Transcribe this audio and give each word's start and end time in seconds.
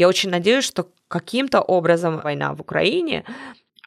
я 0.00 0.08
очень 0.08 0.30
надеюсь, 0.30 0.64
что 0.64 0.88
каким-то 1.08 1.60
образом 1.60 2.20
война 2.20 2.54
в 2.54 2.60
Украине 2.62 3.22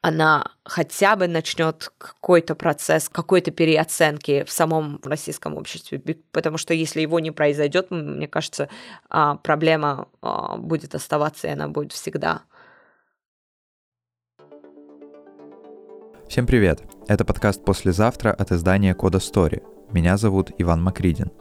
она 0.03 0.51
хотя 0.63 1.15
бы 1.15 1.27
начнет 1.27 1.91
какой-то 1.97 2.53
процесс, 2.53 3.09
какой-то 3.09 3.49
переоценки 3.49 4.43
в 4.43 4.51
самом 4.51 4.99
российском 5.03 5.55
обществе, 5.55 5.99
потому 6.31 6.59
что 6.59 6.75
если 6.75 7.01
его 7.01 7.19
не 7.19 7.31
произойдет, 7.31 7.89
мне 7.89 8.27
кажется, 8.27 8.69
а, 9.09 9.37
проблема 9.37 10.07
а, 10.21 10.57
будет 10.57 10.93
оставаться, 10.93 11.47
и 11.47 11.51
она 11.51 11.67
будет 11.67 11.93
всегда. 11.93 12.43
Всем 16.27 16.45
привет! 16.45 16.83
Это 17.07 17.25
подкаст 17.25 17.65
«Послезавтра» 17.65 18.31
от 18.31 18.51
издания 18.51 18.93
«Кода 18.93 19.17
Story». 19.17 19.63
Меня 19.91 20.17
зовут 20.17 20.51
Иван 20.59 20.83
Макридин. 20.83 21.31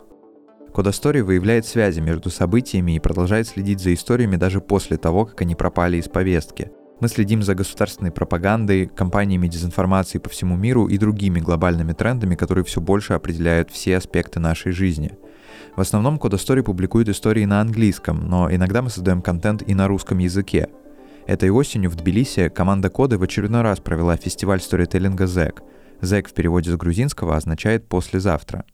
Кода 0.73 0.91
Story 0.91 1.23
выявляет 1.23 1.67
связи 1.67 2.01
между 2.01 2.31
событиями 2.31 2.97
и 2.97 3.01
продолжает 3.01 3.49
следить 3.49 3.81
за 3.81 3.93
историями 3.95 4.37
даже 4.37 4.61
после 4.61 4.97
того, 4.97 5.27
как 5.27 5.41
они 5.43 5.55
пропали 5.55 5.99
из 5.99 6.09
повестки– 6.09 6.71
мы 7.03 7.09
следим 7.09 7.43
за 7.43 7.57
государственной 7.57 8.13
пропагандой, 8.13 8.87
кампаниями 8.87 9.49
дезинформации 9.49 10.19
по 10.19 10.29
всему 10.29 10.57
миру 10.57 10.87
и 10.87 10.99
другими 10.99 11.41
глобальными 11.41 11.95
трендами, 11.95 12.37
которые 12.37 12.65
все 12.65 12.81
больше 12.81 13.15
определяют 13.15 13.73
все 13.73 13.97
аспекты 13.97 14.39
нашей 14.39 14.71
жизни. 14.71 15.19
В 15.75 15.81
основном 15.81 16.21
Кода 16.21 16.37
Story 16.37 16.63
публикует 16.63 17.09
истории 17.09 17.45
на 17.45 17.61
английском, 17.61 18.29
но 18.29 18.49
иногда 18.55 18.83
мы 18.83 18.89
создаем 18.89 19.21
контент 19.21 19.65
и 19.67 19.75
на 19.75 19.89
русском 19.89 20.19
языке. 20.19 20.69
Этой 21.27 21.51
осенью 21.51 21.91
в 21.91 21.97
Тбилиси 21.97 22.49
команда 22.51 22.89
Коды 22.89 23.19
в 23.19 23.25
очередной 23.25 23.63
раз 23.63 23.81
провела 23.81 24.17
фестиваль 24.17 24.61
сторителлинга 24.61 25.25
ZEC. 25.25 25.59
ZEC 26.03 26.29
в 26.29 26.35
переводе 26.35 26.71
с 26.71 26.77
грузинского 26.77 27.37
означает 27.37 27.89
«послезавтра». 27.89 28.65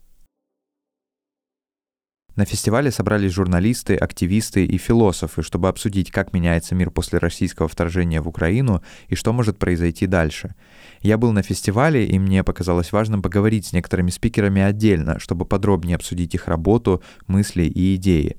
На 2.38 2.45
фестивале 2.45 2.92
собрались 2.92 3.33
журналисты, 3.33 3.97
активисты 3.97 4.65
и 4.65 4.79
философы, 4.79 5.42
чтобы 5.42 5.66
обсудить, 5.66 6.12
как 6.12 6.33
меняется 6.33 6.77
мир 6.77 6.92
после 6.92 7.19
российского 7.19 7.66
вторжения 7.66 8.20
в 8.20 8.29
Украину 8.29 8.80
и 9.09 9.16
что 9.16 9.33
может 9.33 9.59
произойти 9.59 10.07
дальше. 10.07 10.54
Я 11.01 11.18
был 11.18 11.32
на 11.32 11.43
фестивале, 11.43 12.07
и 12.07 12.16
мне 12.21 12.45
показалось 12.45 12.93
важным 12.93 13.23
поговорить 13.23 13.66
с 13.66 13.73
некоторыми 13.73 14.10
спикерами 14.10 14.62
отдельно, 14.62 15.18
чтобы 15.18 15.46
подробнее 15.46 15.96
обсудить 15.96 16.32
их 16.32 16.46
работу, 16.46 17.02
мысли 17.27 17.65
и 17.65 17.96
идеи. 17.96 18.37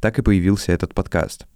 Так 0.00 0.18
и 0.18 0.22
появился 0.22 0.72
этот 0.72 0.94
подкаст. 0.94 1.46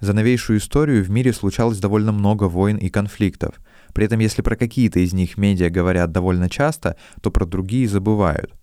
За 0.00 0.12
новейшую 0.12 0.60
историю 0.60 1.02
в 1.02 1.10
мире 1.10 1.32
случалось 1.32 1.80
довольно 1.80 2.12
много 2.12 2.44
войн 2.44 2.76
и 2.76 2.90
конфликтов. 2.90 3.56
При 3.92 4.04
этом, 4.04 4.20
если 4.20 4.42
про 4.42 4.54
какие-то 4.54 5.00
из 5.00 5.12
них 5.12 5.36
медиа 5.36 5.68
говорят 5.68 6.12
довольно 6.12 6.48
часто, 6.48 6.96
то 7.22 7.32
про 7.32 7.44
другие 7.44 7.88
забывают. 7.88 8.54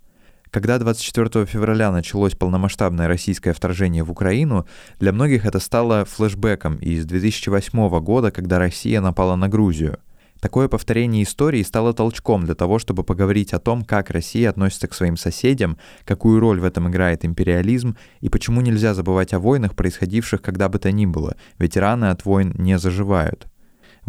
Когда 0.52 0.80
24 0.80 1.45
февраля 1.45 1.92
началось 1.92 2.33
полномасштабное 2.33 3.08
российское 3.08 3.53
вторжение 3.53 4.03
в 4.03 4.09
Украину, 4.09 4.66
для 5.00 5.11
многих 5.11 5.45
это 5.45 5.59
стало 5.59 6.05
флешбеком 6.05 6.78
из 6.78 7.05
2008 7.05 8.00
года, 8.00 8.31
когда 8.31 8.58
Россия 8.58 9.00
напала 9.00 9.36
на 9.36 9.47
Грузию. 9.47 10.00
Такое 10.39 10.67
повторение 10.67 11.23
истории 11.23 11.61
стало 11.61 11.94
толчком 11.94 12.45
для 12.45 12.55
того, 12.55 12.80
чтобы 12.80 13.03
поговорить 13.03 13.53
о 13.53 13.59
том, 13.59 13.83
как 13.83 14.09
Россия 14.09 14.50
относится 14.50 14.88
к 14.88 14.95
своим 14.95 15.17
соседям, 15.17 15.77
какую 16.03 16.39
роль 16.39 16.59
в 16.59 16.64
этом 16.64 16.89
играет 16.89 17.25
империализм 17.25 17.95
и 18.22 18.30
почему 18.30 18.61
нельзя 18.61 18.95
забывать 18.95 19.33
о 19.33 19.39
войнах, 19.39 19.75
происходивших 19.75 20.42
когда 20.42 20.67
бы 20.67 20.80
то 20.80 20.92
ни 20.92 21.05
было, 21.05 21.36
ведь 21.59 21.77
раны 21.77 22.05
от 22.05 22.25
войн 22.25 22.55
не 22.58 22.80
заживают. 22.80 23.48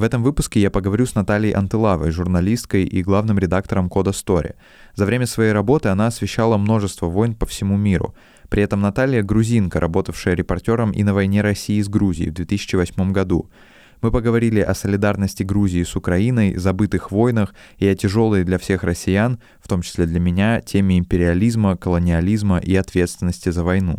В 0.00 0.02
этом 0.02 0.22
выпуске 0.22 0.60
я 0.60 0.70
поговорю 0.70 1.04
с 1.04 1.14
Натальей 1.14 1.52
Антылавой, 1.52 2.10
журналисткой 2.10 2.84
и 2.84 3.02
главным 3.02 3.38
редактором 3.38 3.90
Кода 3.90 4.12
Story. 4.12 4.54
За 4.94 5.04
время 5.04 5.26
своей 5.26 5.52
работы 5.52 5.90
она 5.90 6.06
освещала 6.06 6.56
множество 6.56 7.04
войн 7.04 7.34
по 7.34 7.44
всему 7.44 7.76
миру. 7.76 8.14
При 8.48 8.62
этом 8.62 8.80
Наталья— 8.80 9.22
грузинка, 9.22 9.78
работавшая 9.78 10.32
репортером 10.36 10.90
и 10.92 11.02
на 11.02 11.12
войне 11.12 11.42
России 11.42 11.82
с 11.82 11.88
Грузией 11.90 12.30
в 12.30 12.32
2008 12.32 13.12
году. 13.12 13.50
Мы 14.00 14.10
поговорили 14.10 14.60
о 14.60 14.72
солидарности 14.72 15.42
Грузии 15.42 15.82
с 15.82 15.94
Украиной, 15.94 16.56
забытых 16.56 17.10
войнах 17.10 17.54
и 17.76 17.86
о 17.86 17.94
тяжелой 17.94 18.44
для 18.44 18.56
всех 18.56 18.84
россиян, 18.84 19.39
в 19.60 19.68
том 19.68 19.83
числе 19.83 20.06
для 20.06 20.18
меня, 20.18 20.62
теме 20.62 20.98
империализма, 20.98 21.77
колониализма 21.77 22.56
и 22.56 22.74
ответственности 22.74 23.50
за 23.50 23.64
войну. 23.64 23.98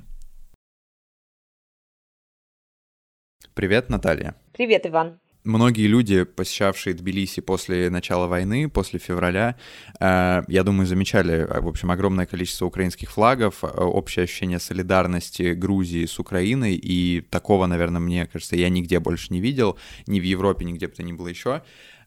Привет, 3.53 3.89
Наталья. 3.89 4.33
Привет, 4.51 4.87
Иван 4.87 5.20
многие 5.43 5.87
люди, 5.87 6.23
посещавшие 6.23 6.93
Тбилиси 6.93 7.41
после 7.41 7.89
начала 7.89 8.27
войны, 8.27 8.69
после 8.69 8.99
февраля, 8.99 9.55
э, 9.99 10.43
я 10.47 10.63
думаю, 10.63 10.87
замечали, 10.87 11.47
в 11.61 11.67
общем, 11.67 11.91
огромное 11.91 12.25
количество 12.25 12.65
украинских 12.65 13.11
флагов, 13.11 13.63
э, 13.63 13.67
общее 13.67 14.23
ощущение 14.23 14.59
солидарности 14.59 15.53
Грузии 15.53 16.05
с 16.05 16.19
Украиной, 16.19 16.75
и 16.75 17.21
такого, 17.21 17.65
наверное, 17.65 18.01
мне 18.01 18.25
кажется, 18.27 18.55
я 18.55 18.69
нигде 18.69 18.99
больше 18.99 19.33
не 19.33 19.41
видел, 19.41 19.77
ни 20.07 20.19
в 20.19 20.23
Европе, 20.23 20.65
нигде 20.65 20.87
бы 20.87 20.93
то 20.93 21.03
ни 21.03 21.13
было 21.13 21.27
еще. 21.27 21.61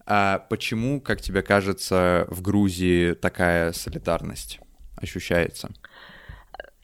А 0.07 0.39
почему, 0.51 1.01
как 1.01 1.21
тебе 1.21 1.43
кажется, 1.43 2.27
в 2.29 2.43
Грузии 2.43 3.15
такая 3.15 3.73
солидарность 3.73 4.61
ощущается? 4.97 5.71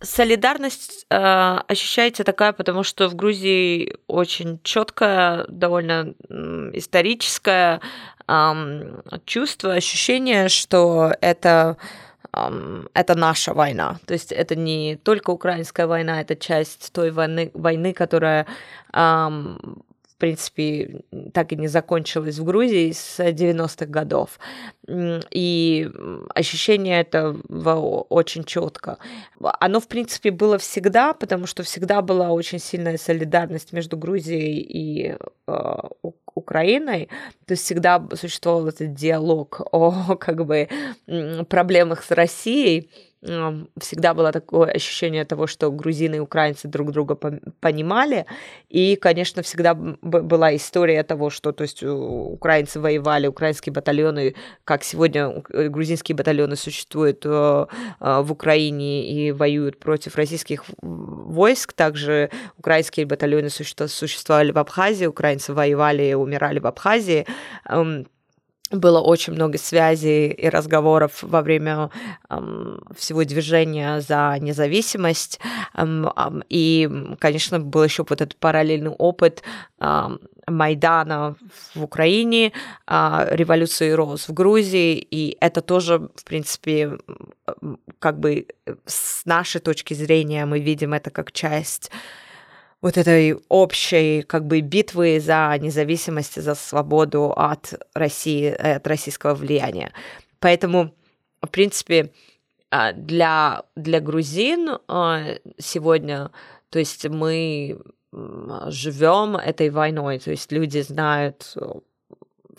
Солидарность 0.03 1.07
э, 1.11 1.59
ощущается 1.69 2.25
такая, 2.25 2.53
потому 2.53 2.83
что 2.85 3.09
в 3.09 3.15
Грузии 3.15 3.97
очень 4.07 4.59
четкое, 4.63 5.45
довольно 5.49 6.15
э, 6.29 6.71
историческое 6.73 7.81
э, 8.27 8.53
чувство, 9.27 9.75
ощущение, 9.75 10.49
что 10.49 11.13
это 11.21 11.77
это 12.95 13.17
наша 13.17 13.53
война. 13.55 13.99
То 14.07 14.15
есть 14.15 14.31
это 14.31 14.55
не 14.55 14.95
только 14.95 15.31
украинская 15.31 15.89
война, 15.89 16.21
это 16.21 16.37
часть 16.37 16.93
той 16.93 17.11
войны, 17.11 17.51
войны 17.55 17.93
которая 17.93 18.47
принципе, 20.21 21.03
так 21.33 21.53
и 21.53 21.57
не 21.57 21.69
закончилась 21.69 22.39
в 22.39 22.45
Грузии 22.45 22.93
с 22.93 23.19
90-х 23.19 23.87
годов. 23.87 24.39
И 24.89 25.91
ощущение 26.35 27.01
этого 27.01 28.05
очень 28.09 28.45
четко. 28.45 28.99
Оно, 29.41 29.81
в 29.81 29.89
принципе, 29.89 30.31
было 30.31 30.59
всегда, 30.59 31.13
потому 31.13 31.47
что 31.47 31.63
всегда 31.63 32.03
была 32.03 32.31
очень 32.31 32.61
сильная 32.61 32.99
солидарность 32.99 33.73
между 33.73 33.97
Грузией 33.97 34.61
и 34.61 35.17
э, 35.47 35.77
Украиной, 36.35 37.09
то 37.47 37.53
есть 37.53 37.65
всегда 37.65 38.07
существовал 38.15 38.69
этот 38.69 38.95
диалог 38.95 39.61
о 39.73 40.17
как 40.21 40.45
бы 40.45 40.69
проблемах 41.49 42.03
с 42.03 42.11
Россией, 42.11 42.91
всегда 43.23 44.15
было 44.15 44.33
такое 44.33 44.71
ощущение 44.71 45.25
того, 45.25 45.47
что 45.47 45.71
грузины 45.71 46.17
и 46.17 46.21
украинцы 46.21 46.69
друг 46.69 46.91
друга 46.91 47.17
понимали, 47.61 48.25
и, 48.69 48.97
конечно, 48.97 49.43
всегда 49.43 49.75
была 49.75 50.57
история 50.57 51.03
того, 51.03 51.29
что, 51.29 51.53
то 51.53 51.63
есть, 51.63 51.83
украинцы 51.83 52.81
воевали, 52.81 53.27
украинские 53.27 53.75
батальоны, 53.75 54.35
как 54.65 54.85
сегодня 54.85 55.43
э, 55.53 55.69
грузинские 55.69 56.17
батальоны 56.17 56.57
существуют 56.57 57.27
э, 57.27 57.67
э, 58.01 58.21
в 58.23 58.33
Украине 58.33 59.11
и 59.11 59.33
воюют 59.33 59.79
против 59.79 60.17
российских 60.17 60.65
войск, 60.81 61.75
также 61.75 62.31
украинские 62.57 63.05
батальоны 63.05 63.51
существовали 63.51 64.51
в 64.51 64.59
Абхазии, 64.59 65.05
украинцы 65.05 65.53
воевали 65.53 66.05
и 66.05 66.15
умирали 66.15 66.59
в 66.59 66.67
Абхазии, 66.67 67.27
было 68.71 69.01
очень 69.01 69.33
много 69.33 69.59
связей 69.59 70.29
и 70.29 70.49
разговоров 70.49 71.23
во 71.23 71.43
время 71.43 71.91
эм, 72.29 72.81
всего 72.97 73.25
движения 73.25 74.01
за 74.01 74.37
независимость. 74.41 75.41
Эм, 75.75 76.07
эм, 76.07 76.43
и, 76.49 76.89
конечно, 77.19 77.59
был 77.59 77.85
еще 77.85 78.05
вот 78.09 78.21
этот 78.21 78.37
параллельный 78.37 78.91
опыт 78.91 79.43
эм, 79.81 80.21
Майдана 80.47 81.37
в 81.75 81.83
Украине, 81.83 82.53
э, 82.87 83.29
революции 83.33 83.91
Роз 83.91 84.29
в 84.29 84.33
Грузии, 84.33 84.95
и 84.99 85.37
это 85.41 85.61
тоже, 85.61 86.09
в 86.15 86.25
принципе, 86.25 86.99
как 87.99 88.19
бы 88.19 88.47
с 88.87 89.25
нашей 89.27 89.61
точки 89.61 89.95
зрения 89.95 90.47
мы 90.47 90.61
видим 90.61 90.93
это 90.93 91.11
как 91.11 91.33
часть 91.33 91.91
вот 92.83 92.97
этой 92.97 93.37
общей 93.49 94.23
как 94.23 94.47
бы 94.47 94.61
битвы 94.61 95.21
за 95.21 95.57
независимость, 95.61 96.41
за 96.41 96.55
свободу 96.55 97.33
от 97.37 97.75
России, 97.95 98.49
от 98.49 98.87
российского 98.87 99.35
влияния. 99.35 99.93
Поэтому, 100.39 100.95
в 101.43 101.49
принципе, 101.49 102.13
а, 102.71 102.93
для, 102.93 103.65
для 103.77 104.01
грузин 104.01 104.79
а, 104.89 105.25
сегодня, 105.59 106.31
то 106.71 106.79
есть 106.79 107.07
мы 107.07 107.79
живем 108.13 109.37
этой 109.37 109.71
войной, 109.71 110.19
то 110.19 110.31
есть 110.31 110.51
люди 110.51 110.81
знают 110.81 111.55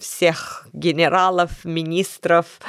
всех 0.02 0.68
генералов, 0.74 1.64
министров, 1.64 2.60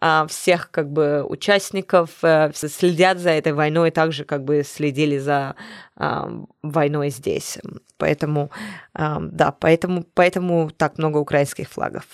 а, 0.00 0.26
всех 0.26 0.70
как 0.70 0.90
бы 0.90 1.22
участников, 1.22 2.10
э, 2.22 2.50
следят 2.54 3.18
за 3.18 3.30
этой 3.30 3.52
войной, 3.52 3.90
также 3.90 4.24
как 4.24 4.44
бы 4.44 4.62
следили 4.64 5.18
за 5.18 5.54
а, 5.96 6.30
войной 6.62 7.10
здесь. 7.10 7.58
Поэтому, 7.96 8.50
а, 8.94 9.18
да, 9.20 9.52
поэтому, 9.52 10.04
поэтому 10.14 10.70
так 10.76 10.98
много 10.98 11.18
украинских 11.18 11.68
флагов. 11.68 12.04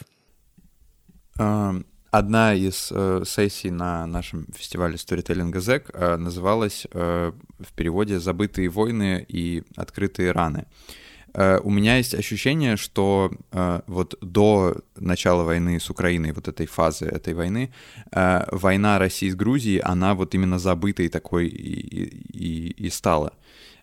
Одна 2.17 2.55
из 2.55 2.93
э, 2.95 3.25
сессий 3.27 3.73
на 3.73 4.07
нашем 4.07 4.47
фестивале 4.57 4.95
Storytelling 4.95 5.53
Zec 5.55 5.91
э, 5.93 6.17
называлась 6.17 6.87
э, 6.93 7.33
в 7.59 7.73
переводе 7.73 8.21
«Забытые 8.21 8.69
войны 8.69 9.27
и 9.27 9.65
открытые 9.75 10.31
раны». 10.31 10.67
У 11.65 11.71
меня 11.71 11.97
есть 11.97 12.15
ощущение, 12.15 12.77
что 12.77 13.31
э, 13.53 13.81
вот 13.87 14.17
до 14.21 14.77
начала 14.97 15.43
войны 15.43 15.81
с 15.81 15.91
Украиной, 15.91 16.33
вот 16.33 16.49
этой 16.49 16.67
фазы 16.67 17.07
этой 17.07 17.35
войны, 17.35 17.73
э, 18.13 18.45
война 18.53 18.99
России 18.99 19.31
с 19.31 19.35
Грузией, 19.35 19.81
она 19.81 20.15
вот 20.15 20.35
именно 20.35 20.59
забытой 20.59 21.09
такой 21.09 21.49
и, 21.49 22.05
и, 22.33 22.87
и 22.87 22.91
стала. 22.91 23.33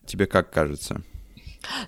Тебе 0.06 0.28
как 0.28 0.52
кажется? 0.52 1.02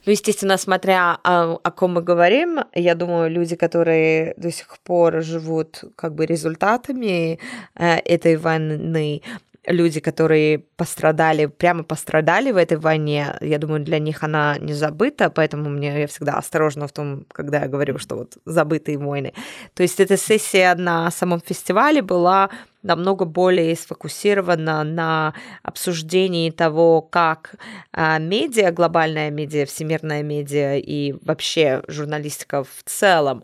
Ну, 0.06 0.12
естественно, 0.12 0.58
смотря 0.58 1.18
о, 1.24 1.60
о 1.64 1.72
ком 1.72 1.94
мы 1.94 2.02
говорим, 2.02 2.60
я 2.76 2.96
думаю, 2.96 3.32
люди, 3.32 3.56
которые 3.56 4.34
до 4.38 4.52
сих 4.52 4.78
пор 4.84 5.22
живут 5.24 5.84
как 5.96 6.14
бы 6.14 6.26
результатами 6.26 7.40
э, 7.76 7.96
этой 8.06 8.36
войны, 8.36 9.22
люди, 9.68 10.00
которые 10.00 10.60
пострадали, 10.60 11.46
прямо 11.46 11.84
пострадали 11.84 12.52
в 12.52 12.58
этой 12.58 12.78
войне, 12.78 13.38
я 13.42 13.58
думаю, 13.58 13.84
для 13.84 14.00
них 14.00 14.24
она 14.24 14.58
не 14.60 14.74
забыта, 14.74 15.30
поэтому 15.30 15.70
мне 15.70 16.02
я 16.02 16.08
всегда 16.08 16.34
осторожна 16.34 16.88
в 16.88 16.92
том, 16.92 17.26
когда 17.32 17.62
я 17.62 17.68
говорю, 17.68 17.98
что 17.98 18.16
вот 18.16 18.38
забытые 18.46 18.98
войны. 18.98 19.34
То 19.74 19.84
есть 19.84 20.00
эта 20.00 20.18
сессия 20.18 20.76
на 20.76 21.10
самом 21.12 21.42
фестивале 21.42 22.02
была 22.02 22.50
намного 22.84 23.26
более 23.26 23.76
сфокусирована 23.76 24.84
на 24.84 25.34
обсуждении 25.64 26.52
того, 26.52 27.02
как 27.02 27.56
а, 27.92 28.20
медиа, 28.20 28.72
глобальная 28.72 29.32
медиа, 29.32 29.66
всемирная 29.66 30.22
медиа 30.24 30.78
и 30.78 31.14
вообще 31.24 31.84
журналистика 31.88 32.64
в 32.64 32.84
целом 32.86 33.44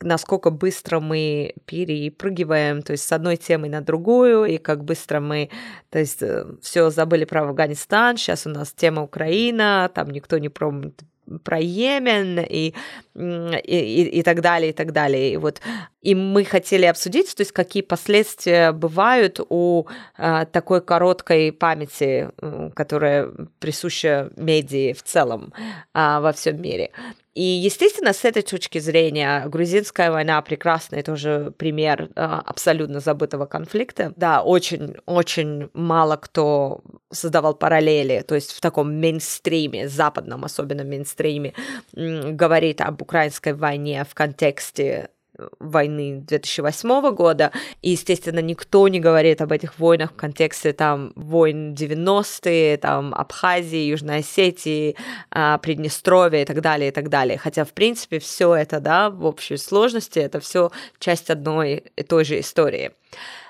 насколько 0.00 0.50
быстро 0.50 1.00
мы 1.00 1.54
перепрыгиваем, 1.64 2.82
то 2.82 2.92
есть 2.92 3.04
с 3.04 3.12
одной 3.12 3.36
темы 3.36 3.68
на 3.68 3.80
другую, 3.80 4.44
и 4.44 4.58
как 4.58 4.84
быстро 4.84 5.20
мы, 5.20 5.50
то 5.90 5.98
есть 5.98 6.22
э, 6.22 6.44
все 6.60 6.90
забыли 6.90 7.24
про 7.24 7.42
Афганистан, 7.42 8.16
сейчас 8.16 8.46
у 8.46 8.50
нас 8.50 8.72
тема 8.72 9.02
Украина, 9.02 9.90
там 9.94 10.10
никто 10.10 10.38
не 10.38 10.48
промит 10.48 11.02
про 11.42 11.58
Йемен 11.60 12.40
и, 12.40 12.74
и, 13.14 14.02
и 14.04 14.22
так 14.22 14.40
далее, 14.40 14.70
и 14.70 14.72
так 14.72 14.92
далее. 14.92 15.32
И 15.32 15.36
вот 15.36 15.60
и 16.02 16.14
мы 16.14 16.44
хотели 16.44 16.86
обсудить, 16.86 17.34
то 17.34 17.40
есть 17.40 17.52
какие 17.52 17.82
последствия 17.82 18.72
бывают 18.72 19.40
у 19.48 19.86
а, 20.16 20.44
такой 20.44 20.80
короткой 20.80 21.52
памяти, 21.52 22.30
которая 22.74 23.30
присуща 23.58 24.30
медии 24.36 24.92
в 24.92 25.02
целом 25.02 25.52
а, 25.92 26.20
во 26.20 26.32
всем 26.32 26.62
мире. 26.62 26.90
И, 27.36 27.42
естественно, 27.42 28.14
с 28.14 28.24
этой 28.24 28.40
точки 28.40 28.78
зрения 28.78 29.46
грузинская 29.46 30.10
война 30.10 30.40
прекрасный 30.40 31.02
тоже 31.02 31.52
пример 31.58 32.08
а, 32.16 32.40
абсолютно 32.40 32.98
забытого 33.00 33.44
конфликта. 33.44 34.14
Да, 34.16 34.42
очень-очень 34.42 35.68
мало 35.74 36.16
кто 36.16 36.80
создавал 37.12 37.52
параллели, 37.54 38.24
то 38.26 38.34
есть 38.34 38.52
в 38.52 38.62
таком 38.62 38.98
мейнстриме, 38.98 39.86
западном 39.86 40.46
особенно 40.46 40.82
мейнстриме, 40.82 41.52
говорит 41.92 42.80
об 42.80 43.02
украинской 43.02 43.52
войне 43.52 44.06
в 44.08 44.14
контексте 44.14 45.10
войны 45.58 46.22
2008 46.26 47.14
года, 47.14 47.52
и, 47.82 47.90
естественно, 47.90 48.40
никто 48.40 48.88
не 48.88 49.00
говорит 49.00 49.40
об 49.40 49.52
этих 49.52 49.78
войнах 49.78 50.12
в 50.12 50.16
контексте 50.16 50.72
там 50.72 51.12
войн 51.16 51.74
90-е, 51.74 52.76
там 52.78 53.14
Абхазии, 53.14 53.86
Южной 53.88 54.18
Осетии, 54.18 54.96
а, 55.30 55.58
Приднестровья 55.58 56.42
и 56.42 56.44
так 56.44 56.60
далее, 56.60 56.88
и 56.88 56.92
так 56.92 57.08
далее. 57.08 57.38
Хотя, 57.38 57.64
в 57.64 57.72
принципе, 57.72 58.18
все 58.18 58.54
это, 58.54 58.80
да, 58.80 59.10
в 59.10 59.24
общей 59.24 59.56
сложности, 59.56 60.18
это 60.18 60.40
все 60.40 60.70
часть 60.98 61.30
одной 61.30 61.84
и 61.96 62.02
той 62.02 62.24
же 62.24 62.40
истории. 62.40 62.92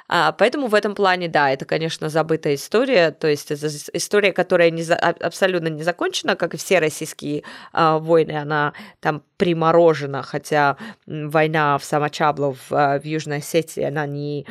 А, 0.09 0.33
поэтому 0.33 0.69
в 0.69 0.75
этом 0.75 0.95
плане, 0.95 1.29
да, 1.29 1.51
это, 1.51 1.65
конечно, 1.65 2.09
забытая 2.09 2.55
история, 2.55 3.11
то 3.11 3.27
есть 3.27 3.51
это 3.51 3.67
история, 3.93 4.33
которая 4.33 4.71
не 4.71 4.83
за, 4.83 4.95
абсолютно 4.95 5.69
не 5.69 5.83
закончена, 5.83 6.37
как 6.37 6.55
и 6.55 6.57
все 6.57 6.79
российские 6.79 7.43
а, 7.73 7.99
войны, 7.99 8.33
она 8.33 8.73
там 9.01 9.23
приморожена, 9.37 10.23
хотя 10.23 10.77
война 11.07 11.77
в 11.79 11.85
Самочабло 11.85 12.55
в, 12.55 12.73
а, 12.73 13.01
в 13.01 13.05
Южной 13.05 13.39
Осетии, 13.39 13.83
она 13.83 14.07
не... 14.07 14.47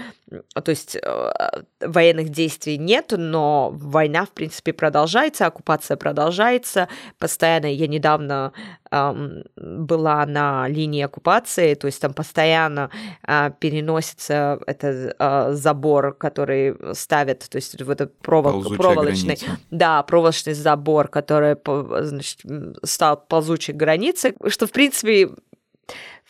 То 0.63 0.71
есть 0.71 0.97
э, 1.01 1.31
военных 1.79 2.29
действий 2.29 2.77
нет, 2.79 3.13
но 3.15 3.69
война, 3.71 4.25
в 4.25 4.31
принципе, 4.31 4.73
продолжается, 4.73 5.45
оккупация 5.45 5.97
продолжается. 5.97 6.87
Постоянно 7.19 7.71
я 7.71 7.87
недавно 7.87 8.51
была 9.55 10.25
на 10.25 10.67
линии 10.67 11.03
оккупации, 11.03 11.73
то 11.75 11.87
есть 11.87 12.01
там 12.01 12.13
постоянно 12.13 12.89
э, 13.27 13.51
переносится 13.59 14.59
этот 14.67 15.15
э, 15.17 15.53
забор, 15.53 16.13
который 16.13 16.75
ставят, 16.93 17.47
то 17.49 17.57
есть 17.57 17.81
вот 17.81 18.01
этот 18.01 18.17
провол, 18.19 18.63
проволочный, 18.75 19.35
граница. 19.35 19.59
да, 19.71 20.03
проволочный 20.03 20.53
забор, 20.53 21.07
который 21.07 21.55
значит, 22.03 22.41
стал 22.83 23.17
ползучей 23.17 23.73
границей, 23.73 24.35
что 24.47 24.67
в 24.67 24.71
принципе, 24.71 25.29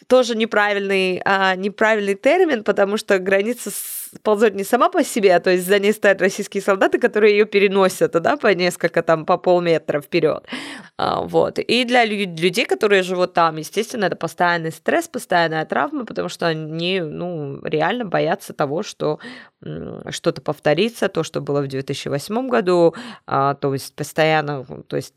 тоже 0.08 0.36
неправильный, 0.36 1.22
а, 1.26 1.56
неправильный 1.56 2.16
термин, 2.16 2.64
потому 2.64 2.98
что 2.98 3.20
граница 3.20 3.72
ползет 4.22 4.56
не 4.56 4.64
сама 4.64 4.90
по 4.90 5.04
себе, 5.04 5.36
а 5.36 5.40
то 5.40 5.52
есть 5.52 5.66
за 5.66 5.80
ней 5.80 5.94
стоят 5.94 6.22
российские 6.22 6.62
солдаты, 6.62 7.00
которые 7.00 7.38
ее 7.38 7.46
переносят, 7.46 8.12
да, 8.12 8.38
по 8.38 8.54
несколько 8.54 9.02
там, 9.02 9.26
по 9.26 9.38
полметра 9.38 10.02
вперед. 10.02 10.46
А, 10.98 11.22
вот. 11.22 11.60
И 11.60 11.86
для 11.86 12.06
людей, 12.06 12.66
которые 12.66 13.04
живут 13.04 13.34
там, 13.34 13.58
естественно, 13.58 14.06
это 14.06 14.16
постоянный 14.16 14.72
стресс, 14.72 15.08
постоянная 15.08 15.66
травма, 15.66 16.06
потому 16.06 16.30
что 16.30 16.48
они, 16.48 17.02
ну, 17.02 17.60
реально 17.64 18.06
боятся 18.06 18.54
того, 18.54 18.84
что 18.84 19.20
что-то 20.10 20.42
повторится, 20.42 21.10
то, 21.10 21.24
что 21.24 21.42
было 21.42 21.62
в 21.62 21.68
2008 21.68 22.50
году, 22.50 22.94
а, 23.26 23.56
то 23.56 23.74
есть 23.74 23.96
постоянно, 23.96 24.66
то 24.88 24.96
есть 24.96 25.14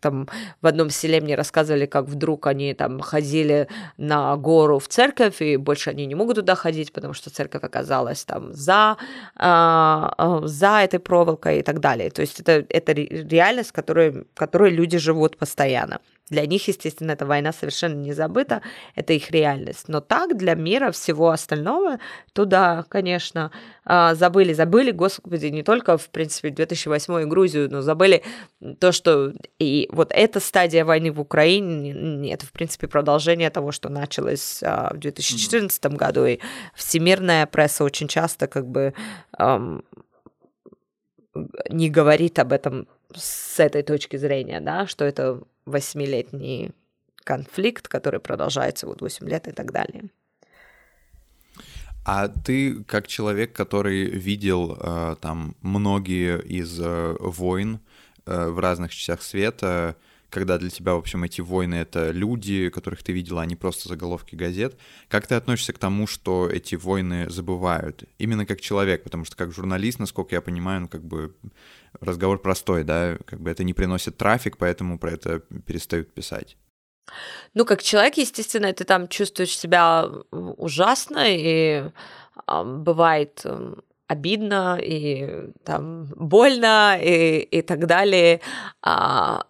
там 0.00 0.28
в 0.62 0.66
одном 0.66 0.90
селе 0.90 1.20
мне 1.20 1.34
рассказывали, 1.34 1.86
как 1.86 2.06
вдруг 2.06 2.46
они 2.46 2.74
там 2.74 3.00
ходили 3.00 3.68
на 3.96 4.36
гору 4.36 4.78
в 4.78 4.88
церковь, 4.88 5.42
и 5.42 5.56
больше 5.56 5.90
они 5.90 6.06
не 6.06 6.14
могут 6.14 6.36
туда 6.36 6.54
ходить, 6.54 6.92
потому 6.92 7.14
что 7.14 7.30
церковь 7.30 7.64
оказалась 7.64 8.24
там 8.24 8.52
за, 8.52 8.96
а, 9.36 10.14
а, 10.16 10.46
за 10.46 10.80
этой 10.82 10.98
проволокой 10.98 11.60
и 11.60 11.62
так 11.62 11.80
далее. 11.80 12.10
То 12.10 12.22
есть 12.22 12.40
это, 12.40 12.64
это 12.68 12.92
реальность, 12.92 13.70
в 13.70 13.72
которой, 13.72 14.24
которой 14.34 14.70
люди 14.70 14.98
живут 14.98 15.36
постоянно. 15.36 16.00
Для 16.30 16.46
них, 16.46 16.68
естественно, 16.68 17.12
эта 17.12 17.26
война 17.26 17.52
совершенно 17.52 17.94
не 17.94 18.12
забыта, 18.12 18.62
это 18.94 19.12
их 19.12 19.30
реальность. 19.30 19.88
Но 19.88 20.00
так, 20.00 20.36
для 20.36 20.54
мира 20.54 20.90
всего 20.90 21.30
остального, 21.30 21.98
то 22.32 22.44
да, 22.44 22.84
конечно, 22.88 23.50
а, 23.84 24.14
забыли, 24.14 24.52
забыли, 24.52 24.90
господи, 24.90 25.46
не 25.46 25.62
только, 25.62 25.96
в 25.96 26.10
принципе, 26.10 26.50
2008 26.50 27.22
и 27.22 27.24
Грузию, 27.24 27.70
но 27.70 27.82
забыли 27.82 28.22
то, 28.80 28.92
что 28.92 29.32
и 29.58 29.88
вот 29.92 30.12
эта 30.12 30.40
стадия 30.40 30.84
войны 30.84 31.10
в 31.12 31.20
Украине, 31.20 32.32
это, 32.32 32.46
в 32.46 32.52
принципе, 32.52 32.86
продолжение 32.86 33.50
того, 33.50 33.72
что 33.72 33.88
началось 33.88 34.62
а, 34.62 34.92
в 34.92 34.98
2014 34.98 35.86
году, 35.86 36.26
и 36.26 36.38
всемирная 36.74 37.46
пресса 37.46 37.84
очень 37.84 38.08
часто 38.08 38.46
как 38.46 38.66
бы 38.66 38.94
эм, 39.38 39.84
не 41.70 41.90
говорит 41.90 42.38
об 42.38 42.52
этом 42.52 42.88
с 43.14 43.58
этой 43.60 43.82
точки 43.82 44.16
зрения, 44.16 44.60
да, 44.60 44.86
что 44.86 45.04
это 45.04 45.40
восьмилетний 45.68 46.72
конфликт, 47.28 47.88
который 47.88 48.20
продолжается 48.20 48.86
вот 48.86 49.02
8 49.02 49.28
лет 49.28 49.48
и 49.48 49.52
так 49.52 49.70
далее. 49.70 50.04
А 52.06 52.28
ты, 52.28 52.82
как 52.84 53.06
человек, 53.06 53.52
который 53.52 54.06
видел 54.06 54.78
э, 54.80 55.16
там 55.20 55.54
многие 55.60 56.40
из 56.40 56.80
э, 56.80 57.16
войн 57.20 57.80
э, 58.24 58.48
в 58.48 58.58
разных 58.58 58.94
частях 58.94 59.20
света, 59.20 59.96
когда 60.30 60.58
для 60.58 60.70
тебя, 60.70 60.94
в 60.94 60.98
общем, 60.98 61.24
эти 61.24 61.40
войны— 61.40 61.74
это 61.76 62.10
люди, 62.10 62.68
которых 62.68 63.02
ты 63.02 63.12
видела, 63.12 63.42
а 63.42 63.46
не 63.46 63.56
просто 63.56 63.88
заголовки 63.88 64.34
газет. 64.34 64.78
Как 65.08 65.26
ты 65.26 65.34
относишься 65.34 65.72
к 65.72 65.78
тому, 65.78 66.06
что 66.06 66.48
эти 66.48 66.74
войны 66.74 67.30
забывают? 67.30 68.04
Именно 68.18 68.44
как 68.44 68.60
человек, 68.60 69.04
потому 69.04 69.24
что 69.24 69.36
как 69.36 69.52
журналист, 69.52 69.98
насколько 69.98 70.34
я 70.34 70.40
понимаю, 70.40 70.82
ну, 70.82 70.88
как 70.88 71.04
бы 71.04 71.34
разговор 72.00 72.40
простой, 72.40 72.84
да, 72.84 73.16
как 73.24 73.40
бы 73.40 73.50
это 73.50 73.64
не 73.64 73.72
приносит 73.72 74.16
трафик, 74.16 74.58
поэтому 74.58 74.98
про 74.98 75.12
это 75.12 75.40
перестают 75.66 76.12
писать. 76.12 76.56
Ну, 77.54 77.64
как 77.64 77.82
человек, 77.82 78.18
естественно, 78.18 78.72
ты 78.72 78.84
там 78.84 79.08
чувствуешь 79.08 79.56
себя 79.56 80.06
ужасно, 80.30 81.24
и 81.26 81.90
э, 82.46 82.64
бывает 82.64 83.44
обидно 84.08 84.78
и 84.82 85.50
там 85.64 86.06
больно 86.16 86.98
и, 87.00 87.38
и 87.38 87.62
так 87.62 87.86
далее. 87.86 88.40
А, 88.82 89.44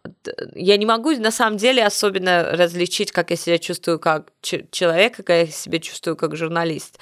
я 0.55 0.77
не 0.77 0.85
могу 0.85 1.13
на 1.13 1.31
самом 1.31 1.57
деле 1.57 1.87
особенно 1.87 2.43
различить, 2.53 3.13
как 3.13 3.31
я 3.31 3.37
себя 3.37 3.59
чувствую 3.59 3.99
как 3.99 4.33
человек, 4.43 5.17
как 5.17 5.29
я 5.31 5.47
себя 5.47 5.79
чувствую 5.79 6.17
как 6.17 6.37
журналист. 6.37 6.99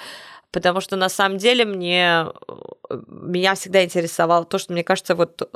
Потому 0.51 0.81
что 0.81 0.95
на 0.95 1.09
самом 1.09 1.37
деле 1.37 1.65
мне 1.65 2.25
меня 3.07 3.55
всегда 3.55 3.83
интересовало 3.83 4.45
то, 4.45 4.57
что 4.57 4.73
мне 4.73 4.83
кажется, 4.83 5.15
вот 5.15 5.49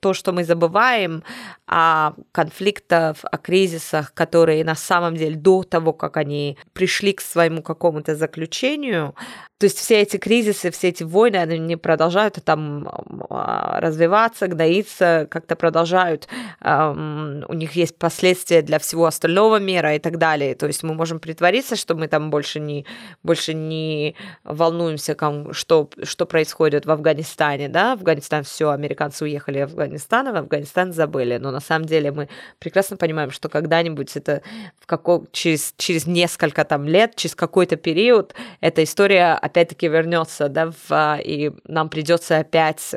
то, 0.00 0.14
что 0.14 0.32
мы 0.32 0.44
забываем 0.44 1.22
о 1.66 2.12
конфликтах, 2.32 3.16
о 3.22 3.36
кризисах, 3.38 4.14
которые 4.14 4.64
на 4.64 4.74
самом 4.74 5.16
деле 5.16 5.36
до 5.36 5.62
того, 5.62 5.92
как 5.92 6.16
они 6.16 6.56
пришли 6.72 7.12
к 7.12 7.20
своему 7.20 7.62
какому-то 7.62 8.14
заключению, 8.14 9.14
то 9.58 9.64
есть 9.64 9.78
все 9.78 10.02
эти 10.02 10.18
кризисы, 10.18 10.70
все 10.70 10.88
эти 10.88 11.02
войны, 11.02 11.36
они 11.36 11.74
продолжают 11.74 12.38
там 12.44 12.88
а, 13.28 13.80
развиваться, 13.80 14.46
гноиться, 14.46 15.26
как-то 15.28 15.56
продолжают, 15.56 16.28
у 16.60 17.54
них 17.54 17.72
есть 17.72 17.98
последствия 17.98 18.62
для 18.62 18.78
всего 18.78 19.06
остального 19.06 19.58
мира 19.58 19.96
и 19.96 19.98
так 19.98 20.18
далее. 20.18 20.54
То 20.54 20.68
есть 20.68 20.84
мы 20.84 20.94
можем 20.94 21.18
притвориться, 21.18 21.74
что 21.74 21.96
мы 21.96 22.06
там 22.06 22.30
больше 22.30 22.60
не, 22.60 22.86
больше 23.24 23.52
не 23.52 24.14
волнуемся, 24.44 25.16
что, 25.52 25.90
что 26.02 26.26
происходит 26.26 26.86
в 26.86 26.90
Афганистане, 26.90 27.68
да, 27.68 27.92
Афганистан, 27.92 28.44
все, 28.44 28.70
американцы 28.70 29.24
уехали 29.24 29.60
в 29.64 29.70
Афганистан, 29.70 30.28
а 30.28 30.32
в 30.32 30.36
Афганистан 30.36 30.92
забыли, 30.92 31.38
но 31.38 31.50
на 31.50 31.60
самом 31.60 31.86
деле 31.86 32.12
мы 32.12 32.28
прекрасно 32.58 32.96
понимаем, 32.96 33.30
что 33.30 33.48
когда-нибудь 33.48 34.16
это 34.16 34.42
в 34.78 34.86
каком, 34.86 35.26
через, 35.32 35.74
через 35.76 36.06
несколько 36.06 36.64
там 36.64 36.84
лет, 36.84 37.14
через 37.16 37.34
какой-то 37.34 37.76
период 37.76 38.34
эта 38.60 38.84
история 38.84 39.32
опять-таки 39.32 39.88
вернется, 39.88 40.48
да, 40.48 40.72
в, 40.88 41.20
и 41.22 41.52
нам 41.66 41.88
придется 41.88 42.38
опять 42.38 42.94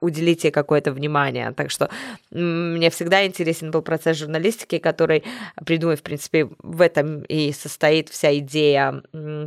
уделить 0.00 0.44
ей 0.44 0.50
какое-то 0.50 0.92
внимание. 0.92 1.52
Так 1.52 1.70
что 1.70 1.90
мне 2.30 2.90
всегда 2.90 3.26
интересен 3.26 3.70
был 3.70 3.82
процесс 3.82 4.18
журналистики, 4.18 4.78
который, 4.78 5.24
придумай, 5.64 5.96
в 5.96 6.02
принципе, 6.02 6.48
в 6.58 6.80
этом 6.80 7.22
и 7.22 7.52
состоит 7.52 8.08
вся 8.08 8.36
идея 8.38 9.02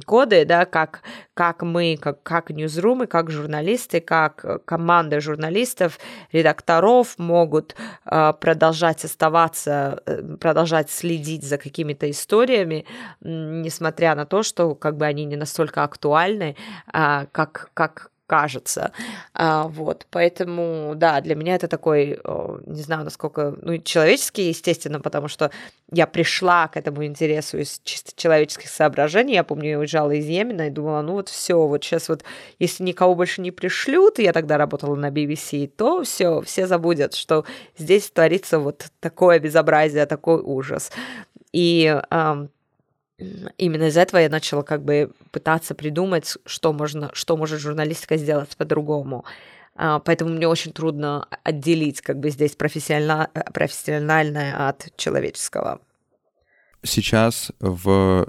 коды, 0.06 0.46
да, 0.46 0.66
как, 0.66 1.02
как 1.34 1.62
мы, 1.62 1.98
как, 2.00 2.24
как 2.24 2.50
ньюзрумы, 2.50 3.08
как 3.08 3.32
журналисты, 3.32 4.00
как 4.00 4.66
команда 4.66 5.20
журналистов, 5.20 6.00
редакторов 6.32 7.18
могут 7.18 7.76
э, 8.06 8.34
продолжать 8.40 9.06
оставаться, 9.06 10.02
э, 10.06 10.36
продолжать 10.40 10.90
следить 10.90 11.44
за 11.44 11.58
какими-то 11.58 12.10
историями, 12.10 12.86
несмотря 13.22 14.16
на 14.16 14.26
то, 14.26 14.44
что 14.44 14.76
как 14.76 14.98
бы 14.98 15.06
они 15.06 15.26
не 15.26 15.36
настолько 15.36 15.84
актуальны, 15.84 16.56
э, 16.94 17.26
как, 17.32 17.72
как 17.74 18.12
кажется. 18.28 18.92
А, 19.34 19.68
вот, 19.68 20.06
поэтому, 20.12 20.94
да, 20.96 21.22
для 21.22 21.36
меня 21.36 21.56
это 21.56 21.68
такой, 21.68 22.20
не 22.66 22.82
знаю, 22.82 23.06
насколько, 23.06 23.56
ну, 23.62 23.78
человеческий, 23.80 24.50
естественно, 24.50 25.00
потому 25.00 25.28
что 25.30 25.50
я 25.92 26.06
пришла 26.06 26.68
к 26.68 26.76
этому 26.76 27.06
интересу 27.06 27.58
из 27.58 27.80
чисто 27.84 28.12
человеческих 28.16 28.70
соображений. 28.70 29.34
Я 29.34 29.46
помню, 29.46 29.70
я 29.70 29.80
уезжала 29.80 30.12
из 30.12 30.26
Йемена 30.26 30.68
и 30.68 30.70
думала, 30.70 31.02
ну 31.02 31.14
вот 31.14 31.30
все, 31.30 31.66
вот 31.66 31.84
сейчас 31.84 32.10
вот, 32.10 32.24
если 32.60 32.84
никого 32.84 33.16
больше 33.16 33.42
не 33.42 33.52
пришлют, 33.52 34.20
я 34.20 34.34
тогда 34.34 34.58
работала 34.58 34.96
на 34.96 35.10
BBC, 35.10 35.68
то 35.68 36.04
все, 36.04 36.42
все 36.42 36.68
забудут, 36.68 37.14
что 37.14 37.46
здесь 37.78 38.12
творится 38.12 38.60
вот 38.60 38.88
такое 39.00 39.40
безобразие, 39.40 40.06
такой 40.06 40.42
ужас. 40.42 40.92
И 41.54 41.98
именно 43.58 43.84
из 43.84 43.98
этого 43.98 44.20
я 44.20 44.30
начала 44.30 44.64
как 44.64 44.84
бы 44.84 45.12
пытаться 45.32 45.76
придумать, 45.76 46.38
что 46.46 46.74
можно, 46.74 47.10
что 47.14 47.38
может 47.38 47.60
журналистика 47.60 48.18
сделать 48.18 48.56
по-другому. 48.58 49.26
А, 49.76 50.00
поэтому 50.00 50.32
мне 50.32 50.48
очень 50.48 50.72
трудно 50.74 51.28
отделить 51.44 52.02
как 52.02 52.20
бы 52.20 52.30
здесь 52.30 52.56
профессионально, 52.56 53.30
профессиональное 53.54 54.68
от 54.68 54.90
человеческого. 54.98 55.80
Сейчас 56.84 57.52
в 57.60 58.28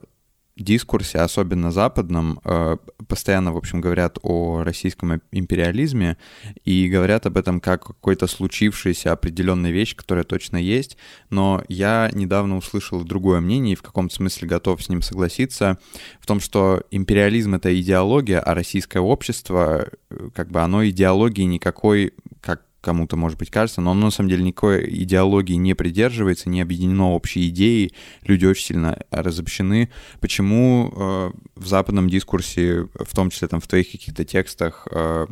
дискурсе, 0.62 1.19
особенно 1.19 1.71
западном, 1.71 2.41
э, 2.45 2.77
постоянно, 3.07 3.53
в 3.53 3.57
общем, 3.57 3.81
говорят 3.81 4.19
о 4.23 4.62
российском 4.65 5.21
империализме 5.33 6.17
и 6.65 6.88
говорят 6.88 7.27
об 7.27 7.37
этом 7.37 7.61
как 7.61 7.87
какой-то 7.87 8.27
случившейся 8.27 9.12
определенной 9.12 9.73
вещь, 9.73 9.97
которая 9.97 10.25
точно 10.25 10.57
есть, 10.57 10.97
но 11.31 11.65
я 11.69 12.11
недавно 12.12 12.57
услышал 12.57 13.03
другое 13.05 13.41
мнение 13.41 13.73
и 13.73 13.77
в 13.77 13.83
каком-то 13.83 14.15
смысле 14.15 14.49
готов 14.49 14.83
с 14.83 14.88
ним 14.88 15.03
согласиться, 15.03 15.79
в 16.21 16.27
том, 16.27 16.41
что 16.41 16.83
империализм— 16.91 17.55
это 17.57 17.79
идеология, 17.81 18.41
а 18.41 18.55
российское 18.55 19.00
общество, 19.00 19.88
э, 20.11 20.31
как 20.35 20.50
бы 20.50 20.61
оно 20.61 20.87
идеологии 20.87 21.43
никакой, 21.43 22.09
как 22.09 22.27
кому-то, 22.88 23.16
может 23.16 23.38
быть, 23.38 23.50
кажется, 23.50 23.83
но 23.83 23.90
оно 23.90 24.07
на 24.07 24.11
самом 24.11 24.30
деле 24.30 24.42
никакой 24.42 24.88
идеологии 25.02 25.57
не 25.57 25.75
придерживается, 25.75 26.49
не 26.49 26.62
объединено 26.62 27.12
общей 27.12 27.47
идеей, 27.50 27.92
люди 28.23 28.47
очень 28.47 28.64
сильно 28.64 28.99
разобщены. 29.11 29.90
Почему 30.21 30.90
э, 30.97 31.30
в 31.54 31.66
западном 31.66 32.09
дискурсе, 32.09 32.88
в 32.95 33.14
том 33.14 33.28
числе 33.28 33.49
там 33.49 33.61
в 33.61 33.66
твоих 33.66 33.92
каких-то 33.92 34.25
текстах, 34.25 34.88
э, 34.90 35.26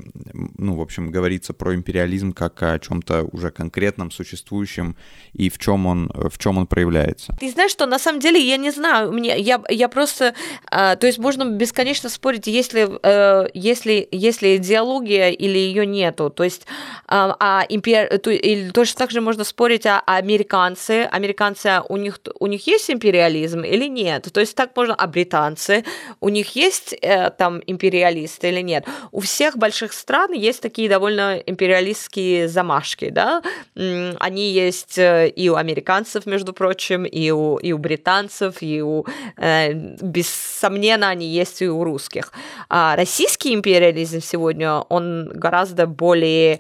ну, 0.59 0.75
в 0.75 0.83
общем, 0.83 1.11
говорится 1.11 1.55
про 1.55 1.75
империализм 1.75 2.35
как 2.35 2.63
о 2.63 2.79
чем-то 2.79 3.27
уже 3.33 3.51
конкретном, 3.51 4.11
существующем, 4.11 4.95
и 5.33 5.49
в 5.49 5.57
чем 5.57 5.87
он, 5.87 6.11
в 6.15 6.37
чем 6.37 6.59
он 6.59 6.67
проявляется? 6.67 7.35
Ты 7.41 7.51
знаешь, 7.51 7.71
что 7.71 7.87
на 7.87 7.99
самом 7.99 8.21
деле 8.21 8.39
я 8.39 8.59
не 8.59 8.71
знаю, 8.71 9.13
мне, 9.13 9.41
я, 9.41 9.63
я 9.71 9.89
просто, 9.89 10.35
э, 10.71 10.97
то 10.97 11.07
есть 11.07 11.19
можно 11.19 11.47
бесконечно 11.47 12.11
спорить, 12.11 12.49
если, 12.49 12.87
э, 13.03 13.49
если, 13.55 14.07
если 14.13 14.59
идеология 14.59 15.31
или 15.31 15.57
ее 15.57 15.87
нету, 15.87 16.29
то 16.29 16.45
есть 16.45 16.67
э, 17.09 17.33
а 17.49 17.65
импер... 17.69 18.19
то, 18.19 18.31
или 18.31 18.71
точно 18.71 18.99
так 18.99 19.11
же 19.13 19.21
можно 19.21 19.45
спорить, 19.45 19.87
а, 19.87 20.03
а 20.05 20.17
американцы, 20.17 21.09
американцы, 21.13 21.81
у 21.89 21.97
них, 21.97 22.19
у 22.41 22.47
них 22.49 22.67
есть 22.67 22.91
империализм 22.91 23.61
или 23.61 23.87
нет? 23.89 24.27
То 24.33 24.41
есть 24.41 24.57
так 24.57 24.77
можно, 24.77 24.95
а 24.95 25.07
британцы, 25.07 25.85
у 26.21 26.29
них 26.29 26.57
есть 26.57 26.93
э, 27.01 27.31
там 27.31 27.63
империалисты 27.67 28.49
или 28.49 28.63
нет? 28.63 28.85
У 29.13 29.21
всех 29.21 29.57
больших 29.57 29.93
стран 29.93 30.33
есть 30.33 30.61
такие 30.61 30.89
довольно 30.89 31.37
империалистские 31.37 32.49
замашки, 32.49 33.11
да? 33.11 33.43
Они 33.75 34.51
есть 34.51 34.99
э, 34.99 35.29
и 35.29 35.49
у 35.49 35.55
американцев, 35.55 36.27
между 36.27 36.53
прочим, 36.53 37.05
и 37.05 37.31
у, 37.31 37.59
и 37.59 37.73
у 37.73 37.79
британцев, 37.79 38.57
и 38.61 38.83
у, 38.83 39.07
э, 39.37 39.73
без 39.73 40.27
сомнения, 40.29 41.07
они 41.07 41.27
есть 41.27 41.63
и 41.63 41.69
у 41.69 41.85
русских. 41.85 42.33
А 42.69 42.97
российский 42.97 43.55
империализм 43.55 44.21
сегодня, 44.21 44.81
он 44.89 45.29
гораздо 45.29 45.87
более 45.87 46.59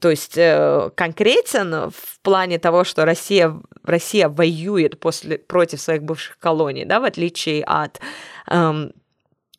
то 0.00 0.10
есть 0.10 0.36
э, 0.36 0.90
конкретен 0.94 1.90
в 1.90 2.20
плане 2.22 2.58
того, 2.58 2.84
что 2.84 3.04
Россия, 3.04 3.54
Россия 3.84 4.28
воюет 4.28 5.00
после, 5.00 5.38
против 5.38 5.80
своих 5.80 6.02
бывших 6.02 6.38
колоний, 6.38 6.84
да, 6.84 7.00
в 7.00 7.04
отличие 7.04 7.64
от 7.64 8.00
эм, 8.48 8.92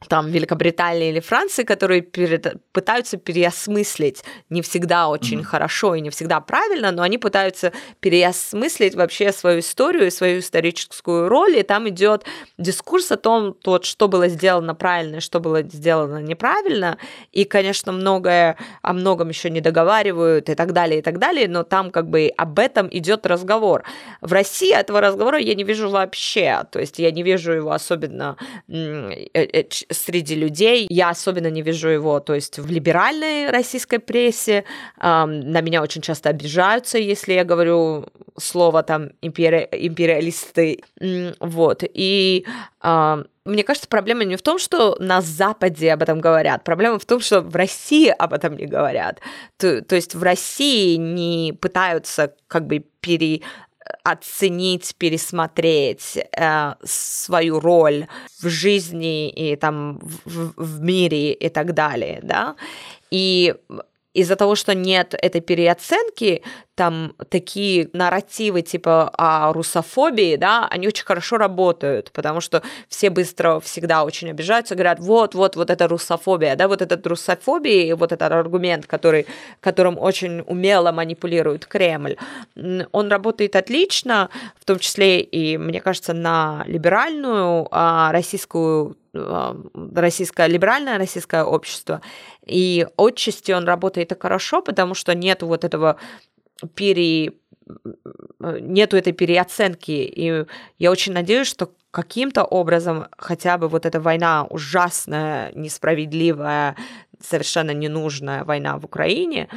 там 0.07 0.29
Великобритании 0.29 1.09
или 1.09 1.19
Франции, 1.19 1.63
которые 1.63 2.01
перед, 2.01 2.55
пытаются 2.71 3.17
переосмыслить 3.17 4.23
не 4.49 4.61
всегда 4.61 5.07
очень 5.07 5.39
mm-hmm. 5.39 5.43
хорошо 5.43 5.95
и 5.95 6.01
не 6.01 6.09
всегда 6.09 6.39
правильно, 6.39 6.91
но 6.91 7.01
они 7.01 7.17
пытаются 7.17 7.71
переосмыслить 7.99 8.95
вообще 8.95 9.31
свою 9.31 9.59
историю 9.59 10.07
и 10.07 10.09
свою 10.09 10.39
историческую 10.39 11.29
роль, 11.29 11.57
и 11.57 11.63
там 11.63 11.89
идет 11.89 12.25
дискурс 12.57 13.11
о 13.11 13.17
том, 13.17 13.53
тот, 13.53 13.85
что 13.85 14.07
было 14.07 14.27
сделано 14.27 14.75
правильно, 14.75 15.19
что 15.19 15.39
было 15.39 15.61
сделано 15.61 16.21
неправильно, 16.21 16.97
и, 17.31 17.45
конечно, 17.45 17.91
многое 17.91 18.57
о 18.81 18.93
многом 18.93 19.29
еще 19.29 19.49
не 19.49 19.61
договаривают 19.61 20.49
и 20.49 20.55
так 20.55 20.73
далее, 20.73 20.99
и 20.99 21.01
так 21.01 21.19
далее, 21.19 21.47
но 21.47 21.63
там 21.63 21.91
как 21.91 22.09
бы 22.09 22.31
об 22.37 22.59
этом 22.59 22.87
идет 22.91 23.25
разговор. 23.25 23.83
В 24.21 24.31
России 24.33 24.73
этого 24.73 25.01
разговора 25.01 25.39
я 25.39 25.55
не 25.55 25.63
вижу 25.63 25.89
вообще, 25.89 26.63
то 26.71 26.79
есть 26.79 26.99
я 26.99 27.11
не 27.11 27.23
вижу 27.23 27.51
его 27.51 27.71
особенно 27.71 28.37
э, 28.67 29.27
э, 29.33 29.63
среди 29.97 30.35
людей. 30.35 30.87
Я 30.89 31.09
особенно 31.09 31.49
не 31.49 31.61
вижу 31.61 31.89
его, 31.89 32.19
то 32.19 32.33
есть 32.33 32.59
в 32.59 32.69
либеральной 32.69 33.49
российской 33.49 33.99
прессе. 33.99 34.63
На 34.97 35.61
меня 35.61 35.81
очень 35.81 36.01
часто 36.01 36.29
обижаются, 36.29 36.97
если 36.97 37.33
я 37.33 37.43
говорю 37.43 38.05
слово 38.37 38.83
там 38.83 39.11
импери... 39.21 39.67
империалисты. 39.71 40.83
Вот. 41.39 41.83
И 41.93 42.45
мне 43.45 43.63
кажется, 43.63 43.87
проблема 43.87 44.23
не 44.23 44.37
в 44.37 44.41
том, 44.41 44.57
что 44.57 44.97
на 44.99 45.21
Западе 45.21 45.93
об 45.93 46.01
этом 46.01 46.19
говорят, 46.19 46.63
проблема 46.63 46.97
в 46.97 47.05
том, 47.05 47.19
что 47.19 47.41
в 47.41 47.55
России 47.55 48.09
об 48.09 48.33
этом 48.33 48.57
не 48.57 48.65
говорят. 48.65 49.19
То, 49.57 49.81
то 49.81 49.95
есть 49.95 50.15
в 50.15 50.23
России 50.23 50.95
не 50.95 51.53
пытаются 51.53 52.33
как 52.47 52.65
бы 52.65 52.83
пере 52.99 53.41
оценить, 54.03 54.95
пересмотреть 54.97 56.17
э, 56.17 56.73
свою 56.83 57.59
роль 57.59 58.07
в 58.41 58.49
жизни 58.49 59.29
и 59.29 59.55
там 59.55 59.99
в, 60.25 60.53
в 60.55 60.81
мире 60.81 61.33
и 61.33 61.49
так 61.49 61.73
далее, 61.73 62.19
да. 62.23 62.55
И 63.11 63.55
из-за 64.15 64.35
того, 64.35 64.55
что 64.55 64.73
нет 64.73 65.13
этой 65.13 65.41
переоценки, 65.41 66.41
там 66.75 67.13
такие 67.29 67.89
нарративы 67.93 68.61
типа 68.61 69.09
о 69.17 69.53
русофобии, 69.53 70.37
да, 70.37 70.67
они 70.69 70.87
очень 70.87 71.05
хорошо 71.05 71.37
работают, 71.37 72.11
потому 72.11 72.41
что 72.41 72.61
все 72.87 73.09
быстро 73.09 73.59
всегда 73.59 74.03
очень 74.03 74.29
обижаются, 74.29 74.75
говорят, 74.75 74.99
вот, 74.99 75.35
вот, 75.35 75.55
вот 75.55 75.69
это 75.69 75.87
русофобия, 75.87 76.55
да, 76.55 76.67
вот 76.67 76.81
этот 76.81 77.05
русофобия, 77.07 77.95
вот 77.95 78.11
этот 78.11 78.31
аргумент, 78.31 78.87
который, 78.87 79.27
которым 79.59 79.97
очень 79.97 80.41
умело 80.47 80.91
манипулирует 80.91 81.65
Кремль, 81.65 82.15
он 82.91 83.09
работает 83.09 83.55
отлично, 83.55 84.29
в 84.59 84.65
том 84.65 84.79
числе 84.79 85.21
и, 85.21 85.57
мне 85.57 85.81
кажется, 85.81 86.13
на 86.13 86.63
либеральную 86.67 87.67
а, 87.71 88.11
российскую 88.13 88.95
российское 89.93 90.47
либеральное 90.47 90.97
российское 90.97 91.43
общество, 91.43 92.01
и 92.45 92.87
отчасти 92.97 93.51
он 93.51 93.65
работает 93.65 94.11
и 94.11 94.19
хорошо, 94.19 94.61
потому 94.61 94.93
что 94.93 95.15
нет 95.15 95.41
вот 95.41 95.63
этого 95.63 95.97
пере 96.75 97.33
нету 98.39 98.97
этой 98.97 99.13
переоценки. 99.13 99.91
И 99.91 100.45
я 100.77 100.91
очень 100.91 101.13
надеюсь, 101.13 101.47
что 101.47 101.71
каким-то 101.91 102.43
образом 102.43 103.07
хотя 103.17 103.57
бы 103.57 103.67
вот 103.67 103.85
эта 103.85 103.99
война 103.99 104.45
ужасная, 104.49 105.51
несправедливая, 105.53 106.75
совершенно 107.21 107.71
ненужная 107.71 108.43
война 108.43 108.77
в 108.77 108.85
Украине, 108.85 109.47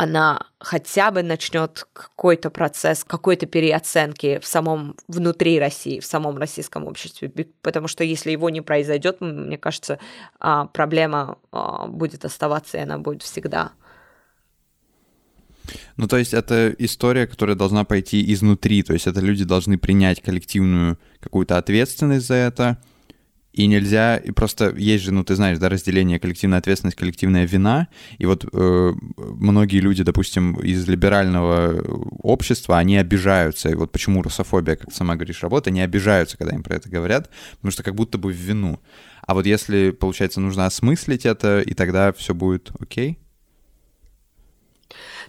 она 0.00 0.46
хотя 0.58 1.10
бы 1.10 1.22
начнет 1.22 1.86
какой-то 1.92 2.48
процесс, 2.48 3.04
какой-то 3.04 3.44
переоценки 3.44 4.38
в 4.38 4.46
самом 4.46 4.96
внутри 5.08 5.60
России, 5.60 6.00
в 6.00 6.06
самом 6.06 6.38
российском 6.38 6.86
обществе, 6.86 7.30
потому 7.60 7.86
что 7.86 8.02
если 8.02 8.30
его 8.30 8.48
не 8.48 8.62
произойдет, 8.62 9.20
мне 9.20 9.58
кажется, 9.58 9.98
а, 10.38 10.64
проблема 10.64 11.36
а, 11.52 11.86
будет 11.86 12.24
оставаться, 12.24 12.78
и 12.78 12.80
она 12.80 12.96
будет 12.96 13.22
всегда. 13.22 13.72
Ну, 15.98 16.08
то 16.08 16.16
есть 16.16 16.32
это 16.32 16.74
история, 16.78 17.26
которая 17.26 17.54
должна 17.54 17.84
пойти 17.84 18.32
изнутри, 18.32 18.82
то 18.82 18.94
есть 18.94 19.06
это 19.06 19.20
люди 19.20 19.44
должны 19.44 19.76
принять 19.76 20.22
коллективную 20.22 20.98
какую-то 21.20 21.58
ответственность 21.58 22.26
за 22.26 22.36
это, 22.36 22.78
и 23.52 23.66
нельзя, 23.66 24.16
и 24.16 24.30
просто 24.30 24.74
есть 24.76 25.04
же, 25.04 25.12
ну 25.12 25.24
ты 25.24 25.34
знаешь, 25.34 25.58
да, 25.58 25.68
разделение 25.68 26.18
коллективная 26.20 26.58
ответственность, 26.58 26.96
коллективная 26.96 27.46
вина, 27.46 27.88
и 28.18 28.26
вот 28.26 28.44
э, 28.52 28.92
многие 29.16 29.80
люди, 29.80 30.02
допустим, 30.02 30.54
из 30.54 30.86
либерального 30.88 31.82
общества, 32.22 32.78
они 32.78 32.96
обижаются, 32.96 33.68
и 33.68 33.74
вот 33.74 33.90
почему 33.90 34.22
русофобия, 34.22 34.76
как 34.76 34.92
сама 34.92 35.16
говоришь, 35.16 35.42
работает, 35.42 35.72
они 35.72 35.80
обижаются, 35.80 36.38
когда 36.38 36.54
им 36.54 36.62
про 36.62 36.76
это 36.76 36.88
говорят, 36.88 37.30
потому 37.56 37.72
что 37.72 37.82
как 37.82 37.94
будто 37.94 38.18
бы 38.18 38.32
в 38.32 38.36
вину. 38.36 38.80
А 39.26 39.34
вот 39.34 39.46
если, 39.46 39.90
получается, 39.90 40.40
нужно 40.40 40.66
осмыслить 40.66 41.26
это, 41.26 41.60
и 41.60 41.74
тогда 41.74 42.12
все 42.12 42.34
будет 42.34 42.70
окей? 42.78 43.18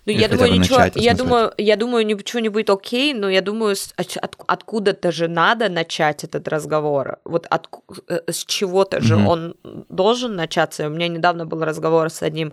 Ну, 0.05 0.12
я 0.13 0.27
думаю, 0.27 0.51
ничего, 0.51 0.79
я 0.96 1.13
думаю, 1.13 1.53
я 1.58 1.75
думаю, 1.75 2.05
ничего 2.05 2.39
не 2.39 2.50
будет 2.50 2.70
окей, 2.70 3.13
но 3.13 3.29
я 3.29 3.41
думаю, 3.41 3.75
от, 3.98 4.36
откуда-то 4.48 5.12
же 5.12 5.27
надо 5.27 5.70
начать 5.70 6.24
этот 6.24 6.48
разговор. 6.48 7.20
Вот 7.24 7.46
от, 7.50 7.70
э, 8.08 8.20
с 8.27 8.43
чего-то 8.46 9.00
же 9.00 9.15
mm-hmm. 9.15 9.27
он 9.27 9.55
должен 9.89 10.36
начаться. 10.36 10.88
У 10.88 10.89
меня 10.89 11.08
недавно 11.08 11.46
был 11.46 11.63
разговор 11.63 12.10
с 12.10 12.24
одним 12.24 12.51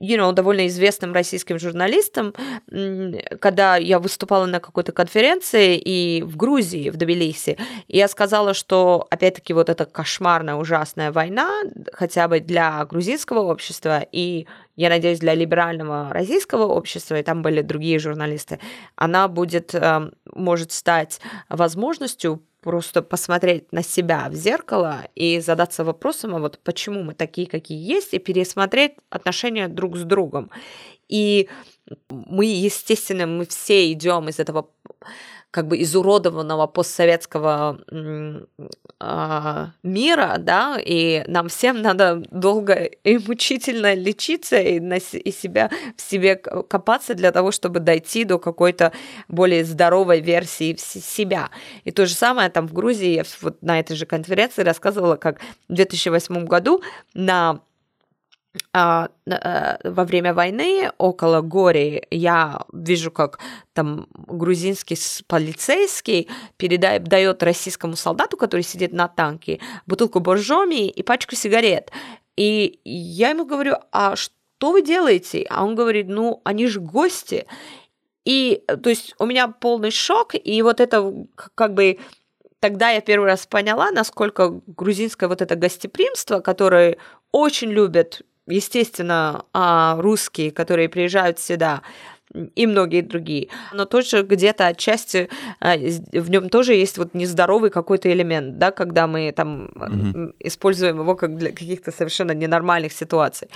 you 0.00 0.16
know, 0.16 0.32
довольно 0.32 0.66
известным 0.66 1.12
российским 1.12 1.58
журналистом, 1.58 2.34
когда 3.40 3.76
я 3.76 3.98
выступала 3.98 4.46
на 4.46 4.60
какой-то 4.60 4.92
конференции 4.92 5.76
и 5.76 6.22
в 6.22 6.36
Грузии, 6.36 6.90
в 6.90 6.96
Тбилиси, 6.96 7.58
и 7.88 7.98
я 7.98 8.08
сказала, 8.08 8.54
что, 8.54 9.06
опять-таки, 9.10 9.52
вот 9.52 9.68
эта 9.68 9.84
кошмарная, 9.84 10.54
ужасная 10.54 11.12
война, 11.12 11.62
хотя 11.92 12.28
бы 12.28 12.40
для 12.40 12.84
грузинского 12.86 13.40
общества 13.40 14.04
и, 14.10 14.46
я 14.76 14.88
надеюсь, 14.88 15.18
для 15.18 15.34
либерального 15.34 16.12
российского 16.12 16.64
общества, 16.64 17.18
и 17.18 17.22
там 17.22 17.42
были 17.42 17.62
другие 17.62 17.98
журналисты, 17.98 18.60
она 18.96 19.28
будет, 19.28 19.74
эм, 19.74 20.12
может 20.32 20.72
стать 20.72 21.20
возможностью 21.48 22.42
просто 22.60 23.02
посмотреть 23.02 23.72
на 23.72 23.82
себя 23.82 24.28
в 24.28 24.34
зеркало 24.34 25.08
и 25.14 25.40
задаться 25.40 25.84
вопросом, 25.84 26.36
а 26.36 26.38
вот 26.38 26.58
почему 26.62 27.02
мы 27.02 27.14
такие, 27.14 27.46
какие 27.46 27.78
есть, 27.78 28.14
и 28.14 28.18
пересмотреть 28.18 28.92
отношения 29.08 29.68
друг 29.68 29.96
с 29.96 30.02
другом. 30.02 30.50
И 31.08 31.48
мы, 32.08 32.44
естественно, 32.44 33.26
мы 33.26 33.46
все 33.46 33.90
идем 33.92 34.28
из 34.28 34.38
этого 34.38 34.70
как 35.50 35.66
бы 35.66 35.82
изуродованного 35.82 36.66
постсоветского 36.66 37.80
э, 37.90 39.66
мира, 39.82 40.36
да, 40.38 40.78
и 40.78 41.24
нам 41.26 41.48
всем 41.48 41.82
надо 41.82 42.22
долго 42.30 42.74
и 42.74 43.18
мучительно 43.18 43.94
лечиться 43.94 44.60
и, 44.60 44.78
на, 44.78 44.96
и 44.96 45.32
себя 45.32 45.70
в 45.96 46.02
себе 46.02 46.36
копаться 46.36 47.14
для 47.14 47.32
того, 47.32 47.50
чтобы 47.50 47.80
дойти 47.80 48.24
до 48.24 48.38
какой-то 48.38 48.92
более 49.28 49.64
здоровой 49.64 50.20
версии 50.20 50.76
себя. 50.78 51.50
И 51.84 51.90
то 51.90 52.06
же 52.06 52.14
самое 52.14 52.48
там 52.50 52.68
в 52.68 52.72
Грузии, 52.72 53.14
я 53.14 53.24
вот 53.40 53.60
на 53.62 53.80
этой 53.80 53.96
же 53.96 54.06
конференции 54.06 54.62
рассказывала, 54.62 55.16
как 55.16 55.40
в 55.68 55.74
2008 55.74 56.44
году 56.44 56.82
на 57.14 57.60
во 58.72 59.08
время 60.04 60.34
войны 60.34 60.90
около 60.98 61.40
Гори 61.40 62.04
я 62.10 62.64
вижу, 62.72 63.12
как 63.12 63.38
там 63.74 64.08
грузинский 64.12 64.96
полицейский 65.28 66.28
передает, 66.56 67.04
дает 67.04 67.42
российскому 67.44 67.94
солдату, 67.94 68.36
который 68.36 68.62
сидит 68.62 68.92
на 68.92 69.06
танке, 69.06 69.60
бутылку 69.86 70.18
боржоми 70.18 70.88
и 70.88 71.02
пачку 71.02 71.36
сигарет. 71.36 71.92
И 72.36 72.80
я 72.84 73.30
ему 73.30 73.44
говорю, 73.44 73.74
а 73.92 74.16
что 74.16 74.72
вы 74.72 74.82
делаете? 74.82 75.46
А 75.48 75.64
он 75.64 75.76
говорит, 75.76 76.08
ну, 76.08 76.40
они 76.44 76.66
же 76.66 76.80
гости. 76.80 77.46
И, 78.24 78.64
то 78.82 78.90
есть, 78.90 79.14
у 79.18 79.26
меня 79.26 79.48
полный 79.48 79.90
шок, 79.90 80.34
и 80.34 80.62
вот 80.62 80.80
это 80.80 81.12
как 81.54 81.74
бы 81.74 81.98
тогда 82.60 82.90
я 82.90 83.00
первый 83.00 83.26
раз 83.26 83.46
поняла, 83.46 83.90
насколько 83.90 84.60
грузинское 84.66 85.28
вот 85.28 85.40
это 85.40 85.56
гостеприимство, 85.56 86.40
которое 86.40 86.98
очень 87.32 87.70
любят 87.70 88.22
естественно, 88.50 89.44
а, 89.52 89.96
русские, 90.00 90.50
которые 90.50 90.88
приезжают 90.88 91.38
сюда, 91.38 91.82
и 92.54 92.66
многие 92.66 93.00
другие. 93.00 93.48
Но 93.72 93.84
тоже 93.84 94.22
где-то 94.22 94.68
отчасти 94.68 95.28
а, 95.60 95.76
в 95.76 96.30
нем 96.30 96.48
тоже 96.48 96.74
есть 96.74 96.98
вот 96.98 97.14
нездоровый 97.14 97.70
какой-то 97.70 98.10
элемент, 98.12 98.58
да, 98.58 98.70
когда 98.70 99.06
мы 99.06 99.32
там 99.32 99.70
mm 99.74 100.34
используем 100.40 100.98
его 100.98 101.16
как 101.16 101.36
для 101.36 101.50
каких-то 101.50 101.92
совершенно 101.92 102.32
ненормальных 102.32 102.92
ситуаций. 102.92 103.48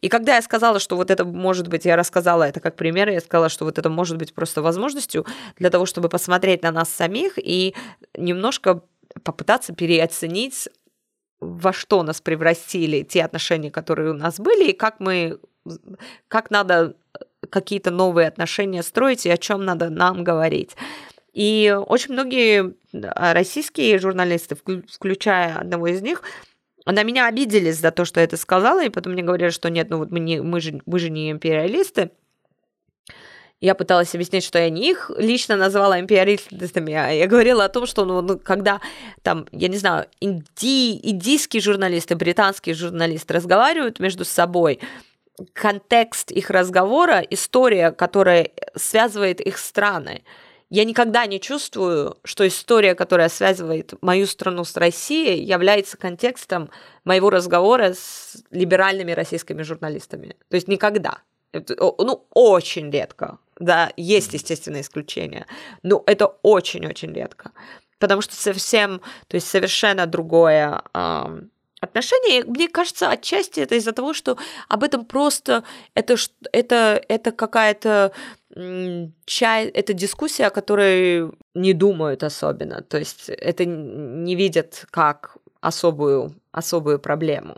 И 0.00 0.08
когда 0.08 0.36
я 0.36 0.42
сказала, 0.42 0.78
что 0.78 0.96
вот 0.96 1.10
это 1.10 1.24
может 1.24 1.68
быть, 1.68 1.84
я 1.84 1.96
рассказала 1.96 2.44
это 2.44 2.60
как 2.60 2.76
пример, 2.76 3.08
я 3.10 3.20
сказала, 3.20 3.48
что 3.48 3.64
вот 3.64 3.78
это 3.78 3.90
может 3.90 4.16
быть 4.16 4.34
просто 4.34 4.62
возможностью 4.62 5.26
для 5.58 5.70
того, 5.70 5.86
чтобы 5.86 6.08
посмотреть 6.08 6.62
на 6.62 6.70
нас 6.70 6.88
самих 6.88 7.34
и 7.36 7.74
немножко 8.16 8.82
попытаться 9.24 9.74
переоценить 9.74 10.68
во 11.42 11.72
что 11.72 12.02
нас 12.02 12.20
превратили 12.20 13.02
те 13.02 13.24
отношения, 13.24 13.70
которые 13.70 14.12
у 14.12 14.14
нас 14.14 14.38
были, 14.38 14.70
и 14.70 14.72
как 14.72 15.00
мы, 15.00 15.38
как 16.28 16.50
надо 16.50 16.94
какие-то 17.50 17.90
новые 17.90 18.28
отношения 18.28 18.82
строить 18.82 19.26
и 19.26 19.30
о 19.30 19.36
чем 19.36 19.64
надо 19.64 19.90
нам 19.90 20.22
говорить. 20.22 20.76
И 21.32 21.76
очень 21.86 22.12
многие 22.12 22.74
российские 22.92 23.98
журналисты, 23.98 24.56
включая 24.56 25.56
одного 25.56 25.88
из 25.88 26.00
них, 26.02 26.22
на 26.86 27.02
меня 27.02 27.26
обиделись 27.26 27.78
за 27.78 27.90
то, 27.90 28.04
что 28.04 28.20
я 28.20 28.24
это 28.24 28.36
сказала, 28.36 28.84
и 28.84 28.88
потом 28.90 29.12
мне 29.12 29.22
говорили, 29.22 29.50
что 29.50 29.70
нет, 29.70 29.88
ну 29.90 29.98
вот 29.98 30.10
мы, 30.10 30.20
не, 30.20 30.42
мы, 30.42 30.60
же, 30.60 30.80
мы 30.86 30.98
же 30.98 31.10
не 31.10 31.30
империалисты. 31.30 32.10
Я 33.62 33.76
пыталась 33.76 34.12
объяснить, 34.12 34.42
что 34.42 34.58
я 34.58 34.68
не 34.70 34.90
их 34.90 35.12
лично 35.16 35.54
называла 35.54 36.00
империалистами, 36.00 36.94
а 36.94 37.10
я 37.10 37.28
говорила 37.28 37.64
о 37.64 37.68
том, 37.68 37.86
что 37.86 38.04
ну, 38.04 38.20
ну, 38.20 38.36
когда 38.36 38.80
там, 39.22 39.46
я 39.52 39.68
не 39.68 39.76
знаю, 39.76 40.06
инди, 40.20 40.98
индийские 41.00 41.62
журналисты, 41.62 42.16
британские 42.16 42.74
журналисты 42.74 43.34
разговаривают 43.34 44.00
между 44.00 44.24
собой, 44.24 44.80
контекст 45.52 46.32
их 46.32 46.50
разговора, 46.50 47.20
история, 47.30 47.92
которая 47.92 48.50
связывает 48.74 49.40
их 49.40 49.58
страны. 49.58 50.24
Я 50.68 50.84
никогда 50.84 51.24
не 51.26 51.38
чувствую, 51.38 52.16
что 52.24 52.48
история, 52.48 52.96
которая 52.96 53.28
связывает 53.28 53.94
мою 54.02 54.26
страну 54.26 54.64
с 54.64 54.76
Россией, 54.76 55.40
является 55.40 55.96
контекстом 55.96 56.68
моего 57.04 57.30
разговора 57.30 57.92
с 57.92 58.42
либеральными 58.50 59.12
российскими 59.12 59.62
журналистами. 59.62 60.34
То 60.48 60.56
есть 60.56 60.66
никогда. 60.66 61.18
Ну, 61.52 62.26
очень 62.30 62.90
редко. 62.90 63.38
Да, 63.58 63.92
есть, 63.96 64.32
естественно, 64.34 64.80
исключения, 64.80 65.46
но 65.82 66.02
это 66.06 66.26
очень-очень 66.42 67.12
редко, 67.12 67.52
потому 67.98 68.22
что 68.22 68.34
совсем, 68.34 69.00
то 69.28 69.36
есть 69.36 69.46
совершенно 69.46 70.06
другое 70.06 70.82
э, 70.92 71.42
отношение. 71.82 72.44
Мне 72.44 72.68
кажется, 72.68 73.10
отчасти 73.10 73.60
это 73.60 73.74
из-за 73.74 73.92
того, 73.92 74.14
что 74.14 74.38
об 74.68 74.84
этом 74.84 75.04
просто 75.04 75.64
это 75.94 76.16
это 76.52 77.02
это 77.08 77.32
какая-то 77.32 78.12
чай, 79.26 79.66
это 79.66 79.92
дискуссия, 79.92 80.46
о 80.46 80.50
которой 80.50 81.30
не 81.54 81.72
думают 81.72 82.22
особенно, 82.22 82.82
то 82.82 82.98
есть 82.98 83.28
это 83.28 83.64
не 83.64 84.36
видят 84.36 84.86
как 84.90 85.36
особую 85.60 86.34
особую 86.52 86.98
проблему, 86.98 87.56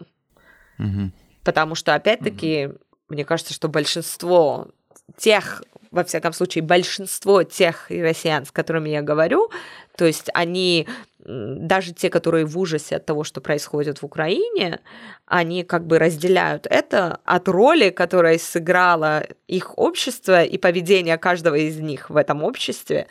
угу. 0.79 1.11
потому 1.45 1.75
что 1.75 1.95
опять-таки 1.95 2.67
угу. 2.67 2.79
Мне 3.09 3.25
кажется, 3.25 3.53
что 3.53 3.69
большинство 3.69 4.69
тех 5.17 5.63
во 5.95 6.03
всяком 6.03 6.33
случае, 6.33 6.65
большинство 6.65 7.45
тех 7.45 7.89
россиян, 7.89 8.45
с 8.45 8.51
которыми 8.51 8.91
я 8.91 9.01
говорю, 9.01 9.51
то 9.97 10.05
есть 10.05 10.29
они, 10.35 10.89
даже 11.25 11.93
те, 11.93 12.11
которые 12.11 12.47
в 12.47 12.59
ужасе 12.59 12.97
от 12.97 13.07
того, 13.07 13.23
что 13.23 13.41
происходит 13.41 14.03
в 14.03 14.05
Украине, 14.05 14.81
они 15.25 15.63
как 15.63 15.87
бы 15.87 16.01
разделяют 16.01 16.67
это 16.69 17.21
от 17.25 17.49
роли, 17.49 17.91
которая 17.91 18.39
сыграла 18.39 19.25
их 19.47 19.79
общество 19.79 20.43
и 20.43 20.59
поведение 20.59 21.17
каждого 21.17 21.55
из 21.55 21.79
них 21.79 22.11
в 22.11 22.17
этом 22.17 22.43
обществе 22.43 23.07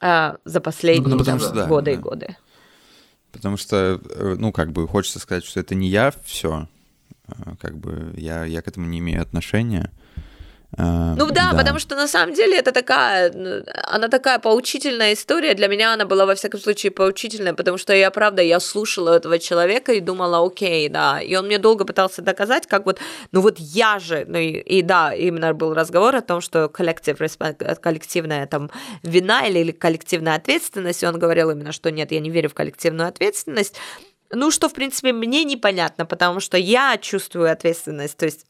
а, 0.00 0.36
за 0.44 0.60
последние 0.60 1.16
ну, 1.16 1.24
что, 1.24 1.66
годы 1.66 1.90
да, 1.90 1.92
и 1.92 1.96
годы. 1.96 2.36
Потому 3.32 3.56
что, 3.56 4.00
э, 4.08 4.36
ну, 4.38 4.52
как 4.52 4.70
бы 4.70 4.86
хочется 4.86 5.18
сказать, 5.18 5.44
что 5.44 5.58
это 5.58 5.74
не 5.74 5.88
я 5.88 6.12
все, 6.24 6.68
как 7.60 7.76
бы 7.76 8.12
я, 8.16 8.44
я 8.44 8.62
к 8.62 8.68
этому 8.68 8.86
не 8.86 8.98
имею 8.98 9.22
отношения. 9.22 9.90
А, 10.78 11.16
ну 11.16 11.26
да, 11.26 11.50
да, 11.50 11.58
потому 11.58 11.80
что 11.80 11.96
на 11.96 12.06
самом 12.06 12.32
деле 12.32 12.56
это 12.56 12.70
такая, 12.70 13.32
она 13.88 14.08
такая 14.08 14.38
поучительная 14.38 15.14
история. 15.14 15.54
Для 15.54 15.66
меня 15.66 15.94
она 15.94 16.04
была 16.04 16.26
во 16.26 16.34
всяком 16.36 16.60
случае 16.60 16.92
поучительная, 16.92 17.54
потому 17.54 17.76
что 17.76 17.92
я, 17.92 18.10
правда, 18.12 18.40
я 18.42 18.60
слушала 18.60 19.16
этого 19.16 19.40
человека 19.40 19.92
и 19.92 20.00
думала, 20.00 20.46
окей, 20.46 20.88
да. 20.88 21.20
И 21.20 21.34
он 21.34 21.46
мне 21.46 21.58
долго 21.58 21.84
пытался 21.84 22.22
доказать, 22.22 22.68
как 22.68 22.86
вот, 22.86 23.00
ну 23.32 23.40
вот 23.40 23.58
я 23.58 23.98
же, 23.98 24.24
ну 24.28 24.38
и, 24.38 24.58
и 24.60 24.82
да, 24.82 25.12
именно 25.12 25.52
был 25.54 25.74
разговор 25.74 26.14
о 26.14 26.20
том, 26.20 26.40
что 26.40 26.68
коллектив, 26.68 27.18
коллективная 27.82 28.46
там 28.46 28.70
вина 29.02 29.46
или, 29.46 29.58
или 29.58 29.72
коллективная 29.72 30.36
ответственность. 30.36 31.02
И 31.02 31.06
он 31.06 31.18
говорил 31.18 31.50
именно, 31.50 31.72
что 31.72 31.90
нет, 31.90 32.12
я 32.12 32.20
не 32.20 32.30
верю 32.30 32.48
в 32.48 32.54
коллективную 32.54 33.08
ответственность. 33.08 33.76
Ну, 34.32 34.50
что, 34.50 34.68
в 34.68 34.72
принципе, 34.72 35.12
мне 35.12 35.44
непонятно, 35.44 36.06
потому 36.06 36.40
что 36.40 36.56
я 36.56 36.96
чувствую 36.98 37.50
ответственность. 37.50 38.16
То 38.16 38.26
есть 38.26 38.46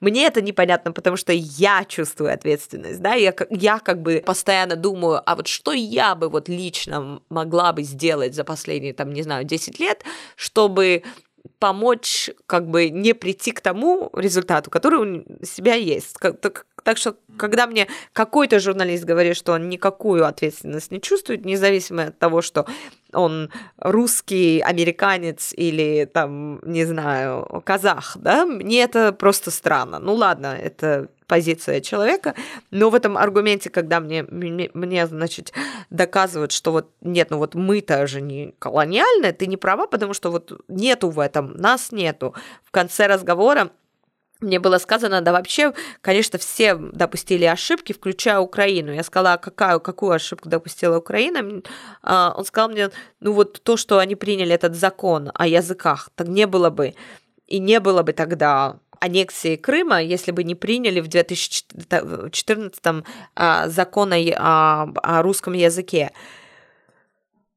мне 0.00 0.26
это 0.26 0.42
непонятно, 0.42 0.92
потому 0.92 1.16
что 1.16 1.32
я 1.32 1.84
чувствую 1.84 2.34
ответственность, 2.34 3.00
да, 3.00 3.14
я, 3.14 3.32
я 3.50 3.78
как 3.78 4.02
бы 4.02 4.22
постоянно 4.26 4.74
думаю, 4.74 5.22
а 5.24 5.36
вот 5.36 5.46
что 5.46 5.72
я 5.72 6.16
бы 6.16 6.28
вот 6.28 6.48
лично 6.48 7.22
могла 7.28 7.72
бы 7.72 7.84
сделать 7.84 8.34
за 8.34 8.42
последние, 8.42 8.94
там, 8.94 9.12
не 9.12 9.22
знаю, 9.22 9.44
10 9.44 9.78
лет, 9.78 10.02
чтобы 10.34 11.04
помочь 11.58 12.30
как 12.46 12.68
бы 12.68 12.90
не 12.90 13.14
прийти 13.14 13.52
к 13.52 13.60
тому 13.60 14.10
результату, 14.14 14.70
который 14.70 15.24
у 15.40 15.44
себя 15.44 15.74
есть. 15.74 16.16
Так, 16.40 16.66
так 16.82 16.96
что, 16.98 17.16
когда 17.36 17.66
мне 17.66 17.88
какой-то 18.12 18.58
журналист 18.60 19.04
говорит, 19.04 19.36
что 19.36 19.52
он 19.52 19.68
никакую 19.68 20.26
ответственность 20.26 20.90
не 20.90 21.00
чувствует, 21.00 21.44
независимо 21.44 22.04
от 22.04 22.18
того, 22.18 22.42
что 22.42 22.66
он 23.12 23.50
русский, 23.78 24.60
американец 24.60 25.52
или 25.56 26.08
там, 26.12 26.60
не 26.62 26.84
знаю, 26.84 27.62
казах, 27.64 28.16
да, 28.16 28.46
мне 28.46 28.82
это 28.82 29.12
просто 29.12 29.50
странно. 29.50 29.98
Ну 29.98 30.14
ладно, 30.14 30.56
это 30.60 31.08
позиция 31.26 31.80
человека, 31.80 32.34
но 32.70 32.90
в 32.90 32.94
этом 32.94 33.16
аргументе, 33.16 33.70
когда 33.70 34.00
мне, 34.00 34.22
мне, 34.22 34.70
мне 34.74 35.06
значит, 35.06 35.52
доказывают, 35.88 36.52
что 36.52 36.72
вот 36.72 36.90
нет, 37.00 37.30
ну 37.30 37.38
вот 37.38 37.54
мы-то 37.54 38.06
же 38.06 38.20
не 38.20 38.54
колониальные, 38.58 39.32
ты 39.32 39.46
не 39.46 39.56
права, 39.56 39.86
потому 39.86 40.12
что 40.12 40.30
вот 40.30 40.60
нету 40.68 41.08
в 41.08 41.18
этом, 41.18 41.54
нас 41.56 41.90
нету. 41.90 42.34
В 42.64 42.70
конце 42.70 43.06
разговора 43.06 43.70
мне 44.42 44.58
было 44.58 44.78
сказано, 44.78 45.20
да 45.20 45.32
вообще, 45.32 45.72
конечно, 46.00 46.38
все 46.38 46.74
допустили 46.74 47.44
ошибки, 47.44 47.92
включая 47.92 48.40
Украину. 48.40 48.92
Я 48.92 49.02
сказала, 49.02 49.34
а 49.34 49.38
какая, 49.38 49.78
какую 49.78 50.12
ошибку 50.12 50.48
допустила 50.48 50.98
Украина? 50.98 51.62
А, 52.02 52.34
он 52.36 52.44
сказал 52.44 52.70
мне, 52.70 52.90
ну 53.20 53.32
вот 53.32 53.62
то, 53.62 53.76
что 53.76 53.98
они 53.98 54.16
приняли 54.16 54.54
этот 54.54 54.74
закон 54.74 55.30
о 55.34 55.46
языках, 55.46 56.10
так 56.14 56.28
не 56.28 56.46
было 56.46 56.70
бы. 56.70 56.94
И 57.46 57.58
не 57.58 57.80
было 57.80 58.02
бы 58.02 58.12
тогда 58.12 58.78
аннексии 59.00 59.56
Крыма, 59.56 60.02
если 60.02 60.30
бы 60.30 60.44
не 60.44 60.54
приняли 60.54 61.00
в 61.00 61.08
2014 61.08 63.04
а, 63.34 63.68
закон 63.68 64.12
о, 64.12 64.92
о 65.02 65.22
русском 65.22 65.54
языке. 65.54 66.12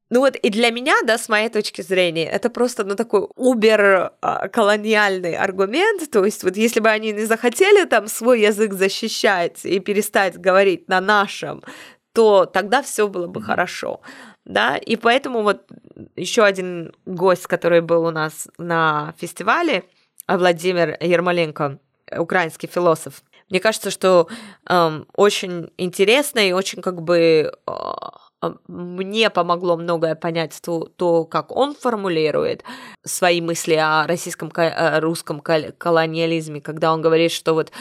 Ну 0.08 0.20
вот 0.20 0.36
и 0.36 0.50
для 0.50 0.70
меня, 0.70 0.94
да, 1.04 1.18
с 1.18 1.28
моей 1.28 1.48
точки 1.48 1.82
зрения, 1.82 2.28
это 2.28 2.48
просто, 2.48 2.84
ну, 2.84 2.94
такой 2.94 3.26
убер-колониальный 3.34 5.34
аргумент, 5.34 6.08
то 6.10 6.24
есть 6.24 6.44
вот 6.44 6.56
если 6.56 6.78
бы 6.80 6.90
они 6.90 7.10
не 7.12 7.24
захотели 7.24 7.84
там 7.86 8.06
свой 8.06 8.42
язык 8.42 8.72
защищать 8.72 9.64
и 9.64 9.80
перестать 9.80 10.38
говорить 10.38 10.86
на 10.88 11.00
нашем, 11.00 11.64
то 12.12 12.46
тогда 12.46 12.82
все 12.82 13.08
было 13.08 13.26
бы 13.26 13.42
хорошо, 13.42 14.00
да, 14.44 14.76
и 14.76 14.94
поэтому 14.96 15.42
вот 15.42 15.68
еще 16.14 16.44
один 16.44 16.92
гость, 17.04 17.48
который 17.48 17.80
был 17.80 18.04
у 18.04 18.12
нас 18.12 18.46
на 18.58 19.12
фестивале, 19.18 19.82
Владимир 20.28 20.96
Ермоленко, 21.00 21.80
украинский 22.16 22.68
философ, 22.68 23.24
мне 23.48 23.60
кажется, 23.60 23.90
что 23.90 24.28
эм, 24.68 25.06
очень 25.14 25.70
интересно 25.78 26.40
и 26.40 26.52
очень 26.52 26.82
как 26.82 27.02
бы 27.02 27.52
э, 27.66 27.72
мне 28.68 29.30
помогло 29.30 29.76
многое 29.76 30.14
понять 30.14 30.58
то, 30.62 30.88
то, 30.96 31.24
как 31.24 31.50
он 31.50 31.74
формулирует 31.74 32.64
свои 33.04 33.40
мысли 33.40 33.74
о 33.74 34.06
российском, 34.06 34.52
о 34.54 35.00
русском 35.00 35.40
колониализме, 35.40 36.60
когда 36.60 36.92
он 36.92 37.02
говорит, 37.02 37.32
что 37.32 37.54
вот 37.54 37.72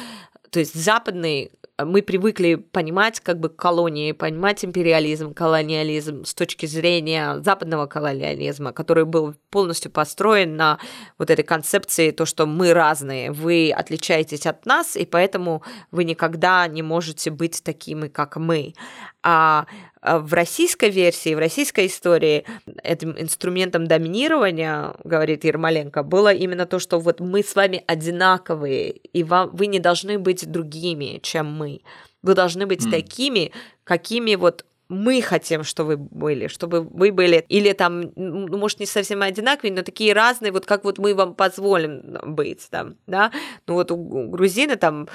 то 0.56 0.60
есть 0.60 0.74
западный 0.74 1.52
мы 1.84 2.02
привыкли 2.02 2.56
понимать 2.56 3.20
как 3.20 3.42
бы 3.42 3.50
колонии, 3.50 4.14
понимать 4.14 4.64
империализм, 4.64 5.34
колониализм 5.34 6.24
с 6.24 6.34
точки 6.34 6.66
зрения 6.66 7.42
западного 7.42 7.86
колониализма, 7.86 8.72
который 8.72 9.04
был 9.04 9.36
полностью 9.50 9.92
построен 9.92 10.56
на 10.56 10.80
вот 11.18 11.30
этой 11.30 11.44
концепции, 11.44 12.12
то, 12.12 12.26
что 12.26 12.46
мы 12.46 12.74
разные, 12.74 13.34
вы 13.34 13.74
отличаетесь 13.76 14.46
от 14.46 14.66
нас, 14.66 14.96
и 14.96 15.06
поэтому 15.06 15.64
вы 15.92 16.06
никогда 16.06 16.66
не 16.68 16.82
можете 16.82 17.30
быть 17.30 17.62
такими, 17.62 18.08
как 18.08 18.38
мы. 18.38 18.74
А, 19.22 19.66
а 20.02 20.20
в 20.20 20.34
российской 20.34 20.92
версии, 20.92 21.34
в 21.34 21.40
российской 21.40 21.88
истории 21.88 22.46
этим 22.84 23.16
инструментом 23.18 23.88
доминирования, 23.88 24.94
говорит 25.04 25.44
Ермоленко, 25.44 26.04
было 26.04 26.32
именно 26.32 26.68
то, 26.68 26.78
что 26.78 27.00
вот 27.00 27.20
мы 27.20 27.42
с 27.42 27.56
вами 27.56 27.84
одинаковые, 27.88 28.92
и 28.92 29.24
вам, 29.24 29.50
вы 29.54 29.66
не 29.66 29.80
должны 29.80 30.20
быть 30.20 30.45
другими, 30.46 31.20
чем 31.22 31.52
мы. 31.52 31.82
Вы 32.22 32.34
должны 32.34 32.66
быть 32.66 32.86
mm. 32.86 32.92
такими, 32.92 33.52
какими 33.84 34.36
вот 34.36 34.66
мы 34.88 35.22
хотим, 35.22 35.64
что 35.64 35.84
вы 35.84 35.98
были, 35.98 36.48
чтобы 36.48 36.82
вы 36.82 37.12
были, 37.12 37.44
или 37.50 37.74
там, 37.74 38.12
ну, 38.16 38.58
может, 38.58 38.80
не 38.80 38.86
совсем 38.86 39.22
одинаковые, 39.22 39.74
но 39.74 39.82
такие 39.82 40.14
разные, 40.14 40.52
вот 40.52 40.66
как 40.66 40.84
вот 40.84 41.00
мы 41.00 41.16
вам 41.16 41.34
позволим 41.34 42.18
быть, 42.24 42.68
там, 42.70 42.96
да, 43.08 43.32
ну 43.68 43.76
вот 43.76 43.92
у 43.92 44.30
грузины 44.30 44.76
там, 44.76 45.08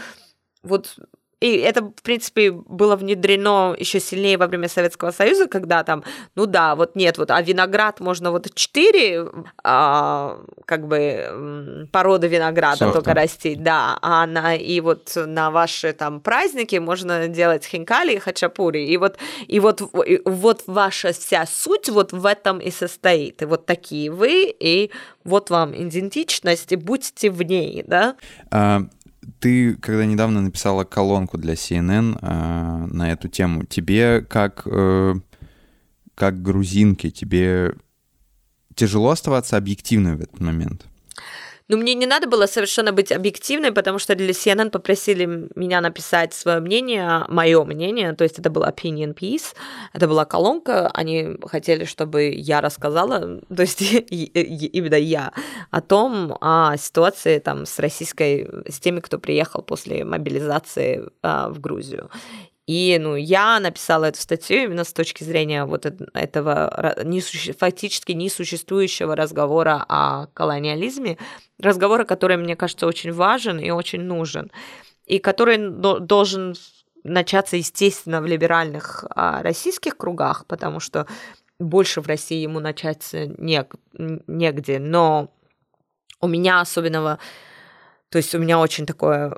вот 0.62 0.96
и 1.40 1.56
это, 1.56 1.82
в 1.82 2.02
принципе, 2.02 2.50
было 2.52 2.96
внедрено 2.96 3.74
еще 3.78 3.98
сильнее 3.98 4.36
во 4.36 4.46
время 4.46 4.68
Советского 4.68 5.10
Союза, 5.10 5.46
когда 5.46 5.82
там, 5.84 6.04
ну 6.34 6.44
да, 6.44 6.74
вот 6.76 6.96
нет, 6.96 7.16
вот, 7.16 7.30
а 7.30 7.40
виноград 7.40 7.98
можно 8.00 8.30
вот 8.30 8.54
четыре, 8.54 9.26
а, 9.64 10.38
как 10.66 10.86
бы, 10.86 11.88
породы 11.92 12.28
винограда 12.28 12.76
Сорта. 12.76 12.94
только 12.94 13.14
растить, 13.14 13.62
да, 13.62 13.98
а 14.02 14.26
на, 14.26 14.54
и 14.54 14.80
вот 14.80 15.12
на 15.16 15.50
ваши 15.50 15.94
там 15.94 16.20
праздники 16.20 16.76
можно 16.76 17.26
делать 17.28 17.64
хинкали 17.64 18.14
и 18.14 18.18
хачапури, 18.18 18.84
и 18.84 18.96
вот, 18.98 19.16
и 19.46 19.60
вот, 19.60 19.80
и 20.06 20.20
вот 20.26 20.64
ваша 20.66 21.12
вся 21.12 21.46
суть 21.46 21.88
вот 21.88 22.12
в 22.12 22.26
этом 22.26 22.58
и 22.58 22.70
состоит, 22.70 23.40
и 23.40 23.46
вот 23.46 23.64
такие 23.64 24.10
вы, 24.10 24.54
и 24.60 24.90
вот 25.24 25.48
вам 25.48 25.74
идентичность, 25.74 26.72
и 26.72 26.76
будьте 26.76 27.30
в 27.30 27.42
ней, 27.42 27.82
да? 27.86 28.16
А, 28.50 28.82
ты, 29.38 29.74
когда 29.76 30.04
недавно 30.04 30.40
написала 30.40 30.84
колонку 30.84 31.38
для 31.38 31.54
CNN 31.54 32.18
э, 32.20 32.86
на 32.86 33.12
эту 33.12 33.28
тему, 33.28 33.64
тебе 33.64 34.20
как, 34.20 34.62
э, 34.66 35.14
как 36.14 36.42
грузинке, 36.42 37.10
тебе 37.10 37.74
тяжело 38.74 39.10
оставаться 39.10 39.56
объективной 39.56 40.16
в 40.16 40.20
этот 40.20 40.40
момент? 40.40 40.89
Ну, 41.70 41.76
мне 41.76 41.94
не 41.94 42.06
надо 42.06 42.26
было 42.26 42.46
совершенно 42.46 42.92
быть 42.92 43.12
объективной, 43.12 43.70
потому 43.70 44.00
что 44.00 44.16
для 44.16 44.30
CNN 44.30 44.70
попросили 44.70 45.48
меня 45.54 45.80
написать 45.80 46.34
свое 46.34 46.58
мнение, 46.58 47.24
мое 47.28 47.62
мнение, 47.64 48.12
то 48.12 48.24
есть 48.24 48.40
это 48.40 48.50
был 48.50 48.64
opinion 48.64 49.14
piece, 49.14 49.54
это 49.92 50.08
была 50.08 50.24
колонка, 50.24 50.88
они 50.88 51.36
хотели, 51.46 51.84
чтобы 51.84 52.32
я 52.34 52.60
рассказала, 52.60 53.40
то 53.56 53.62
есть 53.62 53.82
именно 53.82 54.96
я, 54.96 55.32
о 55.70 55.80
том, 55.80 56.36
о 56.40 56.76
ситуации 56.76 57.38
там 57.38 57.66
с 57.66 57.78
российской, 57.78 58.48
с 58.68 58.80
теми, 58.80 58.98
кто 58.98 59.20
приехал 59.20 59.62
после 59.62 60.04
мобилизации 60.04 61.08
а, 61.22 61.50
в 61.50 61.60
Грузию. 61.60 62.10
И 62.70 62.98
ну, 63.00 63.16
я 63.16 63.58
написала 63.58 64.04
эту 64.04 64.20
статью 64.20 64.62
именно 64.62 64.84
с 64.84 64.92
точки 64.92 65.24
зрения 65.24 65.64
вот 65.64 65.86
этого 65.86 66.94
несуще... 67.02 67.52
фактически 67.52 68.12
несуществующего 68.12 69.16
разговора 69.16 69.84
о 69.88 70.26
колониализме, 70.34 71.18
разговора, 71.58 72.04
который, 72.04 72.36
мне 72.36 72.54
кажется, 72.54 72.86
очень 72.86 73.12
важен 73.12 73.58
и 73.58 73.70
очень 73.70 74.02
нужен, 74.02 74.52
и 75.04 75.18
который 75.18 75.58
должен 75.58 76.54
начаться, 77.02 77.56
естественно, 77.56 78.22
в 78.22 78.26
либеральных 78.26 79.04
а, 79.16 79.42
российских 79.42 79.96
кругах, 79.96 80.46
потому 80.46 80.78
что 80.78 81.08
больше 81.58 82.00
в 82.00 82.06
России 82.06 82.40
ему 82.40 82.60
начаться 82.60 83.26
не, 83.26 83.66
негде, 84.28 84.78
но 84.78 85.34
у 86.20 86.28
меня 86.28 86.60
особенного 86.60 87.18
то 88.10 88.18
есть 88.18 88.34
у 88.34 88.38
меня 88.38 88.58
очень 88.58 88.86
такое 88.86 89.30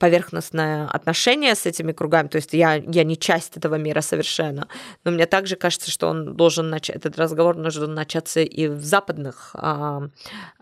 поверхностное 0.00 0.88
отношение 0.88 1.54
с 1.54 1.66
этими 1.66 1.92
кругами. 1.92 2.28
То 2.28 2.36
есть 2.36 2.54
я, 2.54 2.74
я 2.74 3.04
не 3.04 3.16
часть 3.16 3.58
этого 3.58 3.74
мира 3.74 4.00
совершенно. 4.00 4.68
Но 5.04 5.10
мне 5.10 5.26
также 5.26 5.56
кажется, 5.56 5.90
что 5.90 6.08
он 6.08 6.34
должен 6.34 6.70
начать, 6.70 6.96
этот 6.96 7.18
разговор 7.18 7.56
должен 7.56 7.92
начаться 7.92 8.40
и 8.40 8.68
в 8.68 8.82
западных, 8.82 9.50
а, 9.54 10.08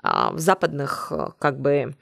а, 0.02 0.32
в 0.32 0.40
западных 0.40 1.12
как 1.38 1.60
бы 1.60 1.94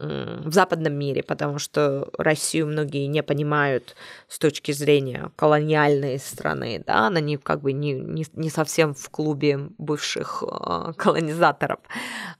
в 0.00 0.52
западном 0.52 0.94
мире, 0.94 1.22
потому 1.22 1.58
что 1.58 2.08
Россию 2.16 2.68
многие 2.68 3.06
не 3.06 3.22
понимают 3.22 3.94
с 4.28 4.38
точки 4.38 4.72
зрения 4.72 5.30
колониальной 5.36 6.18
страны, 6.18 6.82
да, 6.86 7.08
она 7.08 7.20
не 7.20 7.36
как 7.36 7.60
бы 7.60 7.72
не, 7.72 7.92
не, 7.92 8.24
не 8.32 8.50
совсем 8.50 8.94
в 8.94 9.10
клубе 9.10 9.68
бывших 9.76 10.42
э, 10.42 10.92
колонизаторов, 10.96 11.80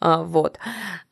э, 0.01 0.17
вот, 0.23 0.59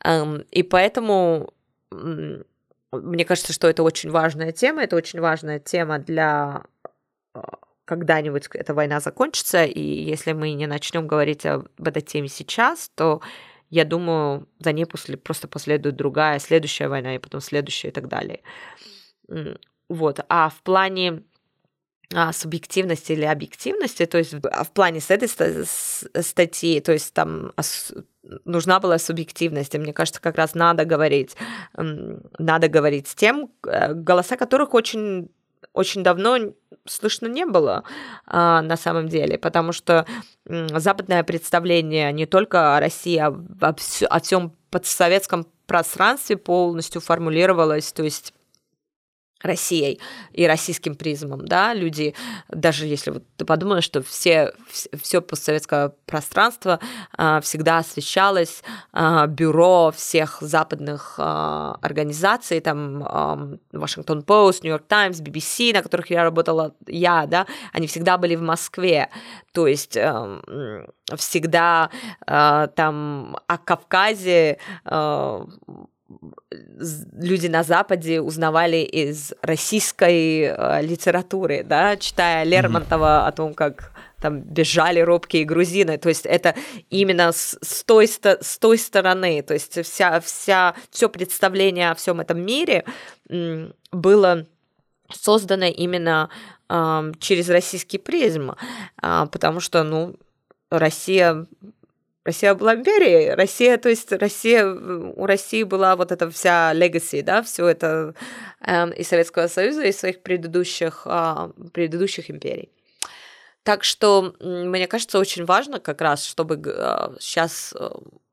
э, 0.04 0.42
и 0.50 0.62
поэтому 0.62 1.52
мне 1.90 3.24
кажется, 3.26 3.52
что 3.52 3.68
это 3.68 3.82
очень 3.82 4.10
важная 4.10 4.52
тема, 4.52 4.82
это 4.82 4.96
очень 4.96 5.20
важная 5.20 5.58
тема 5.58 5.98
для 5.98 6.62
когда-нибудь 7.84 8.48
эта 8.52 8.74
война 8.74 9.00
закончится, 9.00 9.64
и 9.64 9.80
если 9.80 10.32
мы 10.32 10.52
не 10.52 10.66
начнем 10.66 11.06
говорить 11.06 11.46
об 11.46 11.68
этой 11.78 12.02
теме 12.02 12.28
сейчас, 12.28 12.90
то 12.94 13.22
я 13.70 13.84
думаю, 13.84 14.48
за 14.58 14.72
ней 14.72 14.86
после, 14.86 15.16
просто 15.16 15.48
последует 15.48 15.96
другая, 15.96 16.38
следующая 16.38 16.88
война, 16.88 17.14
и 17.14 17.18
потом 17.18 17.40
следующая 17.40 17.88
и 17.88 17.92
так 17.92 18.08
далее. 18.08 18.42
Вот. 19.88 20.20
А 20.28 20.48
в 20.48 20.62
плане 20.62 21.22
а, 22.14 22.32
субъективности 22.32 23.12
или 23.12 23.24
объективности, 23.24 24.06
то 24.06 24.16
есть 24.16 24.34
а 24.42 24.64
в 24.64 24.72
плане 24.72 25.00
с 25.00 25.10
этой 25.10 25.28
статьи, 25.28 26.80
то 26.80 26.92
есть 26.92 27.12
там 27.12 27.52
нужна 28.46 28.80
была 28.80 28.98
субъективность, 28.98 29.74
и 29.74 29.78
мне 29.78 29.92
кажется, 29.92 30.20
как 30.20 30.36
раз 30.36 30.54
надо 30.54 30.86
говорить, 30.86 31.36
надо 31.74 32.68
говорить 32.68 33.08
с 33.08 33.14
тем, 33.14 33.50
э, 33.66 33.92
голоса 33.92 34.36
которых 34.36 34.74
очень 34.74 35.30
очень 35.72 36.02
давно 36.02 36.36
слышно 36.86 37.26
не 37.26 37.44
было 37.44 37.84
а, 38.26 38.62
на 38.62 38.76
самом 38.76 39.08
деле, 39.08 39.38
потому 39.38 39.72
что 39.72 40.06
западное 40.46 41.22
представление 41.24 42.12
не 42.12 42.26
только 42.26 42.76
о 42.76 42.80
России, 42.80 43.18
а 43.18 43.34
о, 43.60 44.20
всем 44.20 44.56
подсоветском 44.70 45.46
пространстве 45.66 46.36
полностью 46.36 47.00
формулировалось, 47.00 47.92
то 47.92 48.02
есть 48.02 48.32
Россией 49.42 50.00
и 50.32 50.46
российским 50.46 50.94
призмом, 50.94 51.46
да, 51.46 51.74
люди, 51.74 52.14
даже 52.48 52.86
если 52.86 53.10
вот 53.10 53.24
ты 53.36 53.44
подумаешь, 53.44 53.84
что 53.84 54.02
все, 54.02 54.52
все 55.00 55.20
постсоветское 55.20 55.92
пространство 56.06 56.80
а, 57.16 57.40
всегда 57.40 57.78
освещалось 57.78 58.62
а, 58.92 59.26
бюро 59.26 59.92
всех 59.94 60.38
западных 60.40 61.14
а, 61.18 61.78
организаций, 61.82 62.60
там, 62.60 63.58
Вашингтон 63.72 64.22
Пост, 64.22 64.64
Нью-Йорк 64.64 64.86
Таймс, 64.86 65.20
BBC, 65.20 65.72
на 65.72 65.82
которых 65.82 66.10
я 66.10 66.24
работала, 66.24 66.74
я, 66.86 67.26
да, 67.26 67.46
они 67.72 67.86
всегда 67.86 68.18
были 68.18 68.34
в 68.34 68.42
Москве, 68.42 69.08
то 69.52 69.66
есть 69.66 69.96
э, 69.96 70.82
всегда 71.16 71.90
э, 72.26 72.68
там 72.74 73.38
о 73.46 73.58
Кавказе 73.58 74.58
э, 74.84 75.44
люди 77.12 77.46
на 77.48 77.62
Западе 77.62 78.20
узнавали 78.20 78.78
из 78.78 79.34
российской 79.42 80.42
э, 80.44 80.82
литературы, 80.82 81.62
да, 81.62 81.96
читая 81.96 82.44
Лермонтова 82.44 83.24
mm-hmm. 83.24 83.28
о 83.28 83.32
том, 83.32 83.54
как 83.54 83.92
там 84.20 84.40
бежали 84.40 85.00
робкие 85.00 85.44
грузины, 85.44 85.98
то 85.98 86.08
есть 86.08 86.26
это 86.26 86.54
именно 86.90 87.30
с, 87.30 87.56
с, 87.62 87.84
той, 87.84 88.08
с 88.08 88.58
той 88.58 88.78
стороны, 88.78 89.42
то 89.42 89.54
есть 89.54 89.84
вся, 89.84 90.20
вся, 90.20 90.74
все 90.90 91.08
представление 91.08 91.90
о 91.90 91.94
всем 91.94 92.20
этом 92.20 92.40
мире 92.40 92.84
было 93.92 94.46
создано 95.12 95.66
именно 95.66 96.30
э, 96.68 97.12
через 97.20 97.48
российский 97.48 97.98
призм, 97.98 98.54
э, 99.02 99.26
потому 99.30 99.60
что, 99.60 99.82
ну, 99.84 100.16
Россия 100.70 101.46
Россия 102.28 102.54
была 102.54 102.74
империей. 102.74 103.34
Россия, 103.34 103.78
то 103.78 103.88
есть 103.88 104.12
Россия, 104.12 104.66
у 104.66 105.24
России 105.24 105.62
была 105.62 105.96
вот 105.96 106.12
эта 106.12 106.30
вся 106.30 106.74
legacy, 106.74 107.22
да, 107.22 107.42
все 107.42 107.66
это 107.66 108.14
э, 108.60 108.92
из 109.00 109.08
Советского 109.08 109.48
Союза, 109.48 109.84
и 109.84 109.92
своих 109.92 110.22
предыдущих, 110.22 111.06
э, 111.06 111.50
предыдущих 111.72 112.30
империй. 112.30 112.70
Так 113.62 113.82
что, 113.82 114.34
мне 114.40 114.86
кажется, 114.86 115.18
очень 115.18 115.46
важно 115.46 115.80
как 115.80 116.02
раз, 116.02 116.26
чтобы 116.26 116.60
э, 116.66 117.16
сейчас 117.18 117.74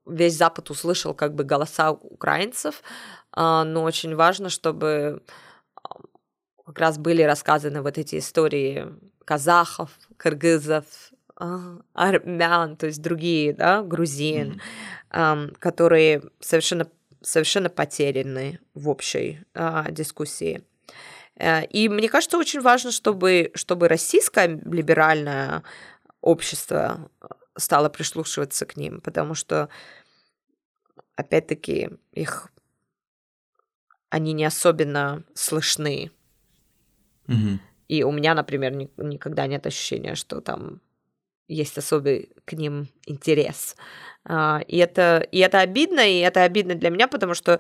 весь 0.06 0.36
Запад 0.36 0.70
услышал 0.70 1.14
как 1.14 1.34
бы 1.34 1.46
голоса 1.46 1.92
украинцев, 1.92 2.82
э, 3.38 3.64
но 3.64 3.84
очень 3.84 4.14
важно, 4.16 4.50
чтобы 4.50 5.22
как 6.66 6.80
раз 6.80 6.98
были 6.98 7.22
рассказаны 7.22 7.82
вот 7.82 7.98
эти 7.98 8.18
истории 8.18 8.88
казахов, 9.24 9.92
кыргызов, 10.18 10.86
армян, 11.38 12.78
то 12.78 12.86
есть 12.86 13.02
другие, 13.02 13.54
да, 13.54 13.84
грузин, 13.84 14.62
mm-hmm. 15.12 15.56
которые 15.60 16.24
совершенно, 16.40 16.88
совершенно 17.22 17.70
потеряны 17.70 18.60
в 18.74 18.90
общей 18.90 19.42
а, 19.54 19.92
дискуссии. 19.92 20.64
Э, 21.38 21.66
и 21.66 21.90
мне 21.90 22.10
кажется, 22.10 22.38
очень 22.38 22.62
важно, 22.62 22.92
чтобы, 22.92 23.52
чтобы 23.54 23.88
российское 23.88 24.48
либеральное 24.48 25.64
общество 26.22 27.12
стало 27.58 27.90
прислушиваться 27.90 28.66
к 28.66 28.78
ним, 28.78 29.02
потому 29.02 29.34
что, 29.36 29.70
опять-таки, 31.16 31.90
их 32.12 32.50
они 34.10 34.34
не 34.34 34.46
особенно 34.46 35.24
слышны. 35.34 36.12
Mm-hmm. 37.28 37.60
И 37.90 38.04
у 38.04 38.12
меня, 38.12 38.34
например, 38.34 38.72
ни, 38.74 38.90
никогда 38.98 39.46
нет 39.48 39.68
ощущения, 39.68 40.16
что 40.16 40.42
там 40.42 40.82
есть 41.48 41.78
особый 41.78 42.30
к 42.46 42.54
ним 42.54 42.88
интерес. 43.06 43.76
А, 44.24 44.62
и 44.68 44.78
это, 44.78 45.28
и 45.32 45.40
это 45.40 45.60
обидно, 45.60 46.00
и 46.00 46.20
это 46.20 46.44
обидно 46.44 46.76
для 46.76 46.90
меня, 46.90 47.08
потому 47.08 47.34
что, 47.34 47.60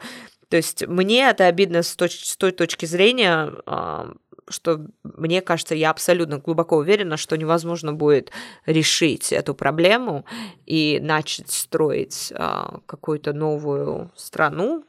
то 0.50 0.58
есть, 0.58 0.88
мне 0.88 1.30
это 1.30 1.48
обидно 1.48 1.84
с, 1.84 1.95
точ, 1.95 2.24
с 2.24 2.38
той 2.38 2.52
точки 2.52 2.86
зрения, 2.86 3.52
а, 3.65 4.13
что 4.48 4.86
мне 5.04 5.41
кажется, 5.41 5.76
я 5.76 5.89
абсолютно 5.89 6.38
глубоко 6.38 6.78
уверена, 6.78 7.17
что 7.17 7.36
невозможно 7.36 7.93
будет 7.93 8.32
решить 8.65 9.32
эту 9.32 9.56
проблему 9.56 10.26
и 10.65 11.00
начать 11.02 11.52
строить 11.52 12.32
а, 12.36 12.80
какую-то 12.86 13.34
новую 13.34 14.12
страну 14.15 14.86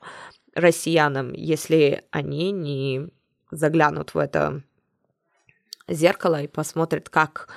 россиянам, 0.55 1.33
если 1.33 2.05
они 2.11 2.51
не 2.51 3.09
заглянут 3.51 4.15
в 4.15 4.19
это 4.19 4.63
зеркало 5.89 6.43
и 6.43 6.49
посмотрят, 6.49 7.09
как 7.09 7.49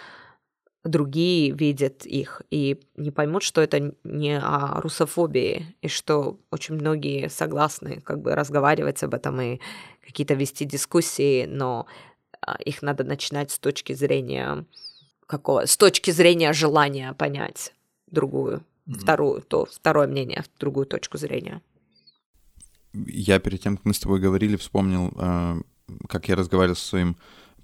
другие 0.84 1.52
видят 1.52 2.06
их 2.06 2.42
и 2.50 2.80
не 2.96 3.12
поймут, 3.12 3.44
что 3.44 3.62
это 3.62 3.94
не 4.04 4.40
о 4.40 4.80
русофобии, 4.82 5.76
и 5.82 5.88
что 5.88 6.40
очень 6.52 6.76
многие 6.76 7.30
согласны 7.30 8.02
как 8.02 8.22
бы 8.22 8.36
разговаривать 8.36 9.04
об 9.04 9.14
этом 9.14 9.40
и 9.42 9.60
какие-то 10.06 10.36
вести 10.36 10.66
дискуссии, 10.66 11.46
но 11.46 11.86
а, 12.42 12.56
их 12.64 12.82
надо 12.82 13.04
начинать 13.04 13.52
с 13.52 13.60
точки 13.60 13.94
зрения 13.94 14.66
какого, 15.28 15.66
с 15.66 15.78
точки 15.78 16.12
зрения 16.12 16.54
желания 16.54 17.14
понять 17.14 17.74
другую, 18.08 18.64
mm-hmm. 18.88 19.00
вторую, 19.00 19.42
то 19.42 19.66
второе 19.66 20.08
мнение, 20.08 20.44
другую 20.60 20.86
точку 20.86 21.18
зрения. 21.18 21.62
Я 22.94 23.40
перед 23.40 23.62
тем, 23.62 23.78
как 23.78 23.86
мы 23.86 23.94
с 23.94 24.00
тобой 24.00 24.20
говорили, 24.20 24.56
вспомнил, 24.56 25.14
а, 25.18 25.58
как 26.08 26.30
я 26.30 26.36
разговаривал 26.36 26.76
со 26.76 26.88
своим 26.88 27.18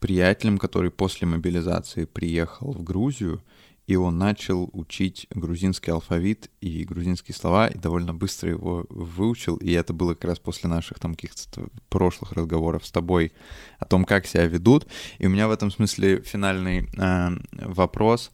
приятелем, 0.06 0.60
который 0.60 0.92
после 0.92 1.26
мобилизации 1.26 2.06
приехал 2.06 2.72
в 2.72 2.84
Грузию, 2.84 3.42
и 3.88 3.96
он 3.96 4.20
начал 4.20 4.70
учить 4.72 5.26
грузинский 5.32 5.90
алфавит 5.90 6.52
и 6.62 6.84
грузинские 6.84 7.34
слова, 7.34 7.66
и 7.70 7.76
довольно 7.80 8.14
быстро 8.14 8.52
его 8.52 8.86
выучил, 8.90 9.56
и 9.56 9.72
это 9.72 9.94
было 9.94 10.14
как 10.14 10.26
раз 10.26 10.38
после 10.38 10.70
наших 10.70 11.00
там 11.00 11.16
каких-то 11.16 11.70
прошлых 11.90 12.34
разговоров 12.34 12.86
с 12.86 12.92
тобой 12.92 13.34
о 13.80 13.86
том, 13.86 14.06
как 14.06 14.28
себя 14.28 14.46
ведут. 14.46 14.86
И 15.18 15.26
у 15.26 15.30
меня 15.32 15.48
в 15.48 15.52
этом 15.52 15.72
смысле 15.72 16.22
финальный 16.22 16.88
э, 16.98 17.30
вопрос. 17.52 18.30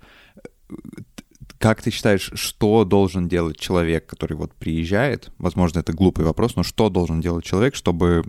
Как 1.58 1.82
ты 1.82 1.90
считаешь, 1.90 2.32
что 2.34 2.84
должен 2.84 3.30
делать 3.30 3.58
человек, 3.58 4.08
который 4.08 4.36
вот 4.36 4.54
приезжает? 4.56 5.32
Возможно, 5.38 5.80
это 5.80 5.94
глупый 5.94 6.26
вопрос, 6.26 6.58
но 6.58 6.64
что 6.64 6.90
должен 6.90 7.22
делать 7.22 7.46
человек, 7.46 7.76
чтобы 7.76 8.26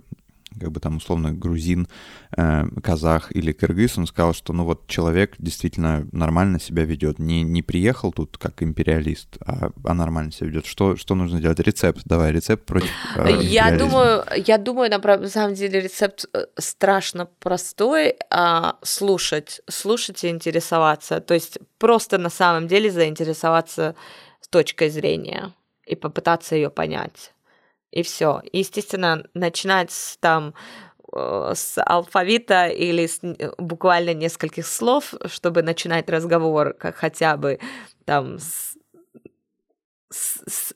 как 0.59 0.71
бы 0.71 0.79
там 0.79 0.97
условно 0.97 1.33
грузин, 1.33 1.87
э, 2.35 2.65
казах 2.81 3.35
или 3.35 3.51
кыргыз, 3.51 3.97
он 3.97 4.07
сказал, 4.07 4.33
что 4.33 4.53
ну 4.53 4.65
вот 4.65 4.87
человек 4.87 5.35
действительно 5.37 6.07
нормально 6.11 6.59
себя 6.59 6.83
ведет, 6.85 7.19
не, 7.19 7.43
не 7.43 7.61
приехал 7.61 8.11
тут 8.11 8.37
как 8.37 8.63
империалист, 8.63 9.37
а, 9.45 9.71
а 9.83 9.93
нормально 9.93 10.31
себя 10.31 10.47
ведет. 10.47 10.65
Что, 10.65 10.95
что 10.95 11.15
нужно 11.15 11.41
делать? 11.41 11.59
Рецепт, 11.59 12.01
давай, 12.05 12.31
рецепт 12.31 12.65
против 12.65 12.89
э, 13.15 13.41
Я 13.41 13.77
думаю, 13.77 14.23
я 14.45 14.57
думаю, 14.57 14.89
на 14.89 15.29
самом 15.29 15.53
деле 15.53 15.81
рецепт 15.81 16.25
э, 16.33 16.45
страшно 16.57 17.27
простой, 17.39 18.15
а 18.29 18.77
слушать, 18.81 19.61
слушать 19.69 20.23
и 20.23 20.29
интересоваться, 20.29 21.19
то 21.19 21.33
есть 21.33 21.59
просто 21.77 22.17
на 22.17 22.29
самом 22.29 22.67
деле 22.67 22.91
заинтересоваться 22.91 23.95
точкой 24.53 24.89
зрения 24.89 25.51
и 25.87 25.95
попытаться 25.95 26.55
ее 26.55 26.69
понять 26.69 27.33
и 27.93 28.01
все. 28.03 28.41
Естественно, 28.51 29.23
начинать 29.33 29.91
с, 29.91 30.17
там 30.17 30.53
э, 31.13 31.53
с 31.55 31.81
алфавита 31.81 32.67
или 32.67 33.05
с 33.05 33.19
буквально 33.57 34.13
нескольких 34.13 34.65
слов, 34.65 35.13
чтобы 35.27 35.61
начинать 35.61 36.09
разговор, 36.09 36.73
как 36.73 36.95
хотя 36.95 37.37
бы 37.37 37.59
там 38.05 38.39
с, 38.39 38.72
Э, 38.72 38.72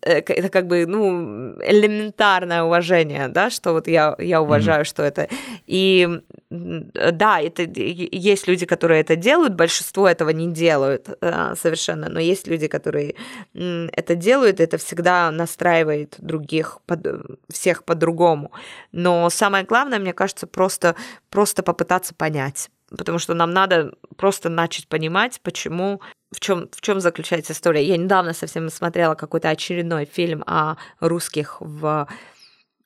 это 0.01 0.49
как 0.49 0.67
бы, 0.67 0.85
ну, 0.85 1.53
элементарное 1.61 2.63
уважение, 2.63 3.27
да, 3.27 3.49
что 3.49 3.73
вот 3.73 3.87
я, 3.87 4.15
я 4.19 4.41
уважаю, 4.41 4.81
mm-hmm. 4.81 4.87
что 4.87 5.03
это. 5.03 5.27
И 5.67 6.21
да, 6.49 7.39
это 7.41 7.63
есть 7.63 8.47
люди, 8.47 8.65
которые 8.65 9.01
это 9.01 9.15
делают, 9.15 9.55
большинство 9.55 10.07
этого 10.07 10.29
не 10.29 10.51
делают 10.51 11.09
э, 11.21 11.55
совершенно, 11.55 12.09
но 12.09 12.19
есть 12.19 12.47
люди, 12.47 12.67
которые 12.67 13.15
это 13.53 14.15
делают, 14.15 14.59
это 14.59 14.77
всегда 14.77 15.29
настраивает 15.31 16.15
других, 16.19 16.79
под, 16.85 17.05
всех 17.51 17.83
по-другому. 17.83 18.51
Но 18.91 19.29
самое 19.29 19.65
главное, 19.65 19.99
мне 19.99 20.13
кажется, 20.13 20.47
просто, 20.47 20.95
просто 21.29 21.63
попытаться 21.63 22.13
понять 22.15 22.69
потому 22.95 23.19
что 23.19 23.33
нам 23.33 23.51
надо 23.51 23.93
просто 24.15 24.49
начать 24.49 24.87
понимать, 24.87 25.39
почему 25.41 26.01
в 26.31 26.39
чем, 26.39 26.67
в 26.71 26.81
чем 26.81 26.99
заключается 26.99 27.53
история. 27.53 27.83
Я 27.83 27.97
недавно 27.97 28.33
совсем 28.33 28.69
смотрела 28.69 29.15
какой-то 29.15 29.49
очередной 29.49 30.05
фильм 30.05 30.43
о 30.45 30.75
русских 30.99 31.57
в 31.59 32.07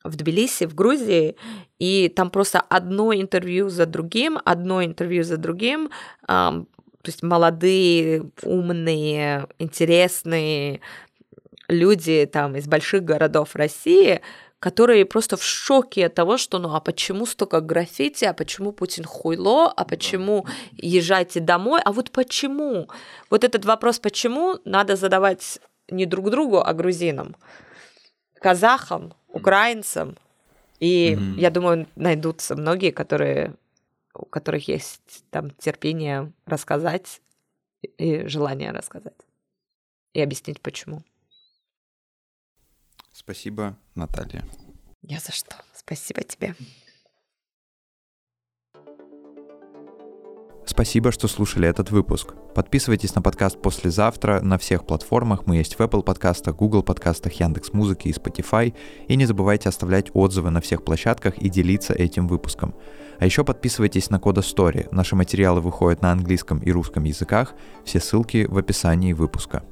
в 0.04 0.16
Тбилиси, 0.16 0.64
в 0.64 0.74
Грузии, 0.74 1.36
и 1.78 2.08
там 2.08 2.30
просто 2.30 2.60
одно 2.60 3.14
интервью 3.14 3.68
за 3.68 3.86
другим, 3.86 4.36
одно 4.44 4.84
интервью 4.84 5.22
за 5.22 5.36
другим, 5.36 5.90
то 6.26 6.66
есть 7.06 7.22
молодые, 7.22 8.30
умные, 8.42 9.46
интересные 9.58 10.80
люди 11.68 12.28
там 12.32 12.56
из 12.56 12.66
больших 12.66 13.04
городов 13.04 13.54
России 13.54 14.20
которые 14.62 15.04
просто 15.04 15.36
в 15.36 15.42
шоке 15.42 16.06
от 16.06 16.14
того, 16.14 16.38
что 16.38 16.60
ну 16.60 16.72
а 16.72 16.80
почему 16.80 17.26
столько 17.26 17.60
граффити, 17.60 18.24
а 18.26 18.32
почему 18.32 18.70
Путин 18.70 19.04
хуйло, 19.04 19.68
а 19.68 19.84
почему 19.84 20.46
езжайте 20.76 21.40
домой, 21.40 21.80
а 21.84 21.90
вот 21.90 22.12
почему? 22.12 22.88
Вот 23.28 23.42
этот 23.42 23.64
вопрос 23.64 23.98
почему 23.98 24.60
надо 24.64 24.94
задавать 24.94 25.58
не 25.90 26.06
друг 26.06 26.30
другу, 26.30 26.58
а 26.58 26.72
грузинам, 26.74 27.34
казахам, 28.34 29.14
украинцам. 29.26 30.16
И 30.78 31.14
mm-hmm. 31.14 31.40
я 31.40 31.50
думаю, 31.50 31.88
найдутся 31.96 32.54
многие, 32.54 32.92
которые, 32.92 33.56
у 34.14 34.26
которых 34.26 34.68
есть 34.68 35.24
там 35.30 35.50
терпение 35.50 36.32
рассказать 36.46 37.20
и 37.98 38.28
желание 38.28 38.70
рассказать 38.70 39.26
и 40.14 40.20
объяснить 40.20 40.60
почему. 40.60 41.02
Спасибо, 43.12 43.76
Наталья. 43.94 44.44
Не 45.02 45.18
за 45.18 45.32
что. 45.32 45.56
Спасибо 45.74 46.22
тебе. 46.22 46.54
Спасибо, 50.64 51.12
что 51.12 51.28
слушали 51.28 51.68
этот 51.68 51.90
выпуск. 51.90 52.34
Подписывайтесь 52.54 53.14
на 53.14 53.20
подкаст 53.20 53.60
«Послезавтра» 53.60 54.40
на 54.40 54.56
всех 54.56 54.86
платформах. 54.86 55.46
Мы 55.46 55.56
есть 55.56 55.74
в 55.74 55.80
Apple 55.80 56.02
подкастах, 56.02 56.56
Google 56.56 56.82
подкастах, 56.82 57.32
Яндекс 57.34 57.72
Музыки 57.72 58.08
и 58.08 58.12
Spotify. 58.12 58.74
И 59.08 59.16
не 59.16 59.26
забывайте 59.26 59.68
оставлять 59.68 60.10
отзывы 60.14 60.50
на 60.50 60.60
всех 60.60 60.84
площадках 60.84 61.36
и 61.36 61.50
делиться 61.50 61.92
этим 61.92 62.28
выпуском. 62.28 62.74
А 63.18 63.26
еще 63.26 63.44
подписывайтесь 63.44 64.08
на 64.08 64.18
Кода 64.18 64.40
Story. 64.40 64.88
Наши 64.92 65.16
материалы 65.16 65.60
выходят 65.60 66.00
на 66.00 66.12
английском 66.12 66.58
и 66.60 66.70
русском 66.70 67.04
языках. 67.04 67.54
Все 67.84 68.00
ссылки 68.00 68.46
в 68.48 68.56
описании 68.56 69.12
выпуска. 69.12 69.64